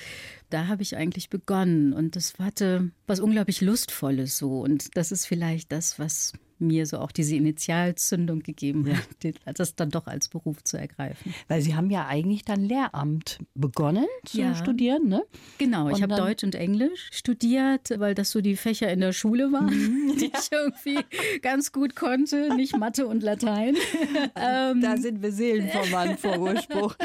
da 0.48 0.68
habe 0.68 0.82
ich 0.82 0.96
eigentlich 0.96 1.28
begonnen 1.28 1.92
und 1.92 2.16
das 2.16 2.38
hatte 2.38 2.90
was 3.06 3.20
unglaublich 3.20 3.60
Lustvolles 3.60 4.38
so. 4.38 4.60
Und 4.60 4.96
das 4.96 5.12
ist 5.12 5.26
vielleicht 5.26 5.70
das, 5.70 5.98
was 5.98 6.32
mir 6.60 6.86
so 6.86 6.98
auch 6.98 7.12
diese 7.12 7.36
Initialzündung 7.36 8.40
gegeben 8.40 8.86
hat, 8.92 9.58
das 9.58 9.74
dann 9.74 9.90
doch 9.90 10.06
als 10.06 10.28
Beruf 10.28 10.62
zu 10.64 10.78
ergreifen. 10.78 11.34
Weil 11.48 11.62
Sie 11.62 11.74
haben 11.74 11.90
ja 11.90 12.06
eigentlich 12.06 12.44
dann 12.44 12.60
Lehramt 12.60 13.38
begonnen 13.54 14.06
zu 14.24 14.40
ja. 14.40 14.54
studieren, 14.54 15.08
ne? 15.08 15.22
Genau, 15.58 15.88
ich 15.90 16.02
habe 16.02 16.14
Deutsch 16.14 16.44
und 16.44 16.54
Englisch 16.54 17.08
studiert, 17.12 17.90
weil 17.98 18.14
das 18.14 18.30
so 18.30 18.40
die 18.40 18.56
Fächer 18.56 18.90
in 18.92 19.00
der 19.00 19.12
Schule 19.12 19.52
waren, 19.52 19.74
mhm. 19.74 20.16
die 20.18 20.26
ich 20.26 20.52
irgendwie 20.52 20.98
ganz 21.40 21.72
gut 21.72 21.96
konnte, 21.96 22.54
nicht 22.54 22.76
Mathe 22.76 23.06
und 23.06 23.22
Latein. 23.22 23.76
da 24.34 24.70
ähm, 24.72 25.00
sind 25.00 25.22
wir 25.22 25.32
Seelenverwandt 25.32 26.20
vor 26.20 26.38
Urspruch. 26.38 26.96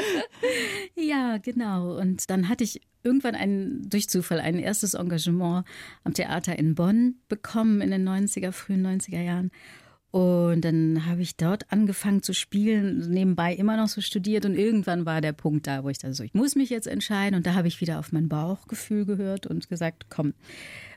ja, 0.94 1.38
genau. 1.38 1.98
Und 1.98 2.28
dann 2.30 2.48
hatte 2.48 2.64
ich 2.64 2.80
irgendwann 3.06 3.34
ein, 3.34 3.88
durch 3.88 4.08
Zufall 4.08 4.40
ein 4.40 4.58
erstes 4.58 4.94
Engagement 4.94 5.64
am 6.04 6.12
Theater 6.12 6.58
in 6.58 6.74
Bonn 6.74 7.16
bekommen 7.28 7.80
in 7.80 7.90
den 7.90 8.06
90er, 8.06 8.52
frühen 8.52 8.86
90er 8.86 9.22
Jahren. 9.22 9.50
Und 10.10 10.62
dann 10.62 11.04
habe 11.04 11.20
ich 11.20 11.36
dort 11.36 11.70
angefangen 11.70 12.22
zu 12.22 12.32
spielen, 12.32 13.10
nebenbei 13.10 13.54
immer 13.54 13.76
noch 13.76 13.88
so 13.88 14.00
studiert 14.00 14.46
und 14.46 14.54
irgendwann 14.54 15.04
war 15.04 15.20
der 15.20 15.32
Punkt 15.32 15.66
da, 15.66 15.84
wo 15.84 15.90
ich 15.90 15.98
dachte, 15.98 16.14
so, 16.14 16.24
ich 16.24 16.32
muss 16.32 16.56
mich 16.56 16.70
jetzt 16.70 16.86
entscheiden 16.86 17.36
und 17.36 17.46
da 17.46 17.54
habe 17.54 17.68
ich 17.68 17.82
wieder 17.82 17.98
auf 17.98 18.12
mein 18.12 18.28
Bauchgefühl 18.28 19.04
gehört 19.04 19.46
und 19.46 19.68
gesagt, 19.68 20.06
komm, 20.08 20.32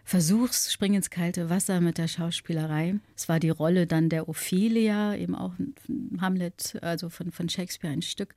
versuch's, 0.06 0.72
spring 0.72 0.93
ins 0.93 1.10
kalte 1.10 1.50
Wasser 1.50 1.82
mit 1.82 1.98
der 1.98 2.08
Schauspielerei. 2.08 2.95
Es 3.15 3.28
war 3.28 3.41
die 3.41 3.50
Rolle 3.50 3.88
dann 3.88 4.08
der 4.08 4.30
Ophelia, 4.30 5.15
eben 5.15 5.36
auch 5.36 5.54
Hamlet, 6.22 6.78
also 6.82 7.10
von, 7.10 7.32
von 7.32 7.50
Shakespeare 7.50 7.93
ein 7.93 8.02
Stück 8.02 8.36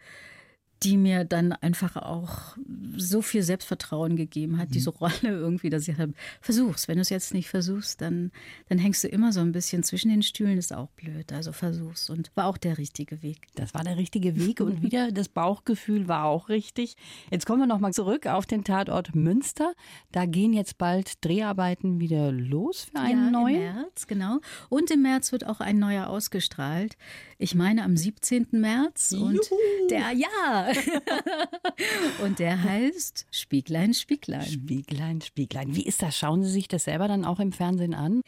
die 0.83 0.97
mir 0.97 1.25
dann 1.25 1.53
einfach 1.53 1.97
auch 1.97 2.57
so 2.97 3.23
viel 3.23 3.42
Selbstvertrauen 3.42 4.16
gegeben 4.16 4.59
hat, 4.59 4.71
mhm. 4.71 4.73
diese 4.73 4.90
Rolle 4.90 5.12
irgendwie, 5.23 5.71
dass 5.71 5.87
ich 5.87 5.97
habe, 5.99 6.12
versuch's. 6.40 6.88
Wenn 6.88 6.97
du 6.97 7.03
es 7.03 7.09
jetzt 7.09 7.35
nicht 7.35 7.49
versuchst, 7.49 8.01
dann, 8.01 8.33
dann 8.68 8.79
hängst 8.79 9.05
du 9.05 9.09
immer 9.09 9.33
so 9.33 9.40
ein 9.40 9.53
bisschen 9.53 9.83
zwischen 9.83 10.11
den 10.11 10.23
Stühlen, 10.23 10.59
ist 10.59 10.73
auch 10.73 10.88
blöd. 10.90 11.33
Also 11.33 11.53
versuch's. 11.53 12.11
Und 12.11 12.31
war 12.35 12.47
auch 12.47 12.59
der 12.59 12.79
richtige 12.79 13.23
Weg. 13.23 13.47
Das 13.55 13.75
war 13.75 13.85
der 13.85 13.97
richtige 13.97 14.37
Weg 14.37 14.61
und 14.61 14.83
wieder 14.83 15.12
das 15.12 15.29
Bauchgefühl 15.29 16.09
war 16.09 16.25
auch 16.25 16.49
richtig. 16.49 16.97
Jetzt 17.31 17.47
kommen 17.47 17.61
wir 17.61 17.66
nochmal 17.66 17.92
zurück 17.92 18.27
auf 18.27 18.47
den 18.47 18.64
Tatort 18.64 19.14
Münster. 19.14 19.75
Da 20.11 20.27
gehen 20.27 20.53
jetzt 20.53 20.79
bald 20.79 21.25
Dreharbeiten 21.25 22.01
wieder 22.01 22.33
los 22.33 22.87
für 22.90 22.99
einen 22.99 23.27
ja, 23.27 23.31
neuen. 23.31 23.55
Im 23.55 23.75
März, 23.75 24.07
genau. 24.07 24.40
Und 24.68 24.90
im 24.90 25.03
März 25.03 25.33
wird 25.33 25.47
auch 25.47 25.61
ein 25.61 25.79
neuer 25.79 26.09
ausgestrahlt. 26.09 26.97
Ich 27.38 27.55
meine 27.55 27.85
am 27.85 27.97
17. 27.97 28.49
März. 28.53 29.12
Und 29.12 29.35
Juhu. 29.35 29.88
der, 29.90 30.12
ja, 30.12 30.72
und 32.23 32.39
der 32.39 32.63
heißt 32.63 33.27
Spieglein, 33.31 33.95
Spieglein. 33.95 34.43
Spieglein, 34.43 35.21
Spieglein. 35.21 35.75
Wie 35.75 35.85
ist 35.85 36.03
das? 36.03 36.17
Schauen 36.17 36.43
Sie 36.43 36.51
sich 36.51 36.69
das 36.69 36.85
selber 36.85 37.09
dann 37.09 37.25
auch 37.25 37.41
im 37.41 37.53
Fernsehen 37.53 37.95
an? 37.95 38.23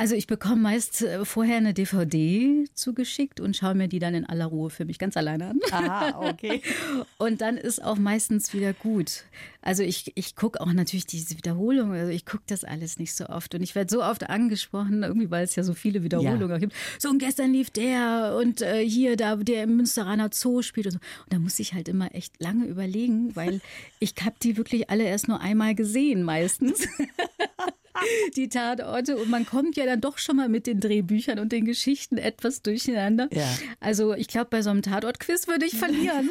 Also 0.00 0.14
ich 0.14 0.28
bekomme 0.28 0.62
meist 0.62 1.02
äh, 1.02 1.24
vorher 1.24 1.56
eine 1.56 1.74
DVD 1.74 2.64
zugeschickt 2.72 3.40
und 3.40 3.56
schaue 3.56 3.74
mir 3.74 3.88
die 3.88 3.98
dann 3.98 4.14
in 4.14 4.24
aller 4.24 4.46
Ruhe 4.46 4.70
für 4.70 4.84
mich 4.84 5.00
ganz 5.00 5.16
alleine 5.16 5.48
an. 5.48 5.60
Ah, 5.72 6.30
okay. 6.30 6.62
und 7.18 7.40
dann 7.40 7.56
ist 7.56 7.82
auch 7.82 7.98
meistens 7.98 8.54
wieder 8.54 8.72
gut. 8.72 9.24
Also 9.60 9.82
ich, 9.82 10.12
ich 10.14 10.36
gucke 10.36 10.60
auch 10.60 10.72
natürlich 10.72 11.06
diese 11.06 11.36
Wiederholung, 11.36 11.92
also 11.92 12.12
ich 12.12 12.24
gucke 12.24 12.44
das 12.46 12.62
alles 12.62 13.00
nicht 13.00 13.12
so 13.12 13.26
oft. 13.26 13.56
Und 13.56 13.62
ich 13.62 13.74
werde 13.74 13.92
so 13.92 14.04
oft 14.04 14.30
angesprochen, 14.30 15.02
irgendwie 15.02 15.32
weil 15.32 15.42
es 15.42 15.56
ja 15.56 15.64
so 15.64 15.74
viele 15.74 16.04
Wiederholungen 16.04 16.48
ja. 16.48 16.58
gibt. 16.58 16.74
So, 17.00 17.08
und 17.08 17.18
gestern 17.18 17.52
lief 17.52 17.70
der 17.70 18.36
und 18.40 18.62
äh, 18.62 18.88
hier, 18.88 19.16
da, 19.16 19.34
der 19.34 19.64
im 19.64 19.76
Münsteraner 19.76 20.30
Zoo 20.32 20.62
spielt 20.62 20.86
und 20.86 20.92
so. 20.92 20.98
Und 21.24 21.32
da 21.32 21.40
muss 21.40 21.58
ich 21.58 21.74
halt 21.74 21.88
immer 21.88 22.14
echt 22.14 22.40
lange 22.40 22.66
überlegen, 22.66 23.34
weil 23.34 23.60
ich 23.98 24.14
habe 24.22 24.36
die 24.40 24.56
wirklich 24.56 24.90
alle 24.90 25.02
erst 25.02 25.26
nur 25.26 25.40
einmal 25.40 25.74
gesehen 25.74 26.22
meistens. 26.22 26.86
die 28.36 28.48
Tatorte. 28.48 29.16
Und 29.16 29.30
man 29.30 29.46
kommt 29.46 29.76
ja 29.76 29.86
dann 29.86 30.00
doch 30.00 30.18
schon 30.18 30.36
mal 30.36 30.48
mit 30.48 30.66
den 30.66 30.80
Drehbüchern 30.80 31.38
und 31.38 31.52
den 31.52 31.64
Geschichten 31.64 32.18
etwas 32.18 32.62
durcheinander. 32.62 33.28
Ja. 33.32 33.48
Also 33.80 34.14
ich 34.14 34.28
glaube, 34.28 34.48
bei 34.50 34.62
so 34.62 34.70
einem 34.70 34.82
Tatort-Quiz 34.82 35.48
würde 35.48 35.66
ich 35.66 35.76
verlieren. 35.76 36.30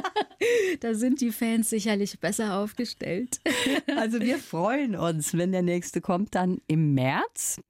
da 0.80 0.94
sind 0.94 1.20
die 1.20 1.30
Fans 1.30 1.70
sicherlich 1.70 2.18
besser 2.20 2.58
aufgestellt. 2.58 3.40
also 3.96 4.20
wir 4.20 4.38
freuen 4.38 4.96
uns, 4.96 5.36
wenn 5.36 5.52
der 5.52 5.62
nächste 5.62 6.00
kommt, 6.00 6.34
dann 6.34 6.60
im 6.66 6.94
März. 6.94 7.60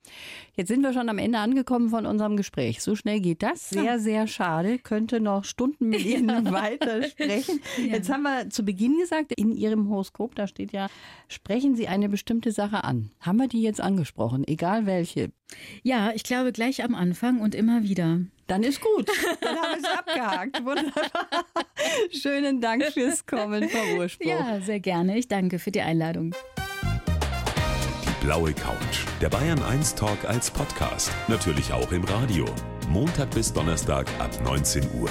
Jetzt 0.57 0.69
sind 0.69 0.83
wir 0.83 0.93
schon 0.93 1.09
am 1.09 1.19
Ende 1.19 1.39
angekommen 1.39 1.91
von 1.91 2.07
unserem 2.07 2.37
Gespräch. 2.37 2.81
So 2.81 2.95
schnell 2.95 3.21
geht 3.21 3.43
das. 3.43 3.71
Sehr, 3.71 3.99
sehr 3.99 4.27
schade. 4.29 4.79
Könnte 4.79 5.21
noch 5.21 5.45
Stunden 5.45 5.89
mit 5.89 6.05
Ihnen 6.05 6.53
weitersprechen. 6.53 7.61
Ja. 7.79 7.95
Jetzt 7.95 8.09
haben 8.09 8.23
wir 8.23 8.51
zu 8.51 8.65
Beginn 8.65 8.99
gesagt, 8.99 9.33
in 9.33 9.53
Ihrem 9.53 9.89
Horoskop, 9.89 10.35
da 10.35 10.47
steht 10.47 10.73
ja, 10.73 10.89
sprechen 11.29 11.75
Sie 11.75 11.89
eine 11.89 12.09
bestimmte 12.09 12.53
Sache 12.53 12.85
an. 12.85 13.11
Haben 13.21 13.39
wir 13.39 13.49
die 13.49 13.63
jetzt 13.63 13.81
angesprochen, 13.81 14.45
egal 14.47 14.87
welche? 14.87 15.31
Ja, 15.83 16.13
ich 16.15 16.25
glaube 16.25 16.53
gleich 16.53 16.85
am 16.85 16.95
Anfang 16.95 17.41
und 17.41 17.55
immer 17.55 17.83
wieder. 17.83 18.21
Dann 18.47 18.63
ist 18.63 18.81
gut. 18.81 19.09
Dann 19.41 19.57
haben 19.57 19.81
wir 19.81 19.89
es 19.89 19.99
abgehakt. 19.99 20.65
Wunderbar. 20.65 21.45
Schönen 22.11 22.61
Dank 22.61 22.85
fürs 22.93 23.25
Kommen, 23.25 23.69
Frau 23.69 23.99
Urspruch. 23.99 24.27
Ja, 24.27 24.61
sehr 24.61 24.81
gerne. 24.81 25.19
Ich 25.19 25.29
danke 25.29 25.59
für 25.59 25.71
die 25.71 25.81
Einladung. 25.81 26.35
Die 28.03 28.25
blaue 28.27 28.53
Couch. 28.53 29.07
Der 29.23 29.31
Bayern 29.31 29.63
1 29.63 29.95
Talk 29.95 30.25
als 30.27 30.51
Podcast. 30.51 31.11
Natürlich 31.29 31.73
auch 31.73 31.91
im 31.93 32.05
Radio. 32.05 32.45
Montag 32.91 33.31
bis 33.31 33.53
Donnerstag 33.53 34.07
ab 34.19 34.31
19 34.45 34.85
Uhr. 35.01 35.09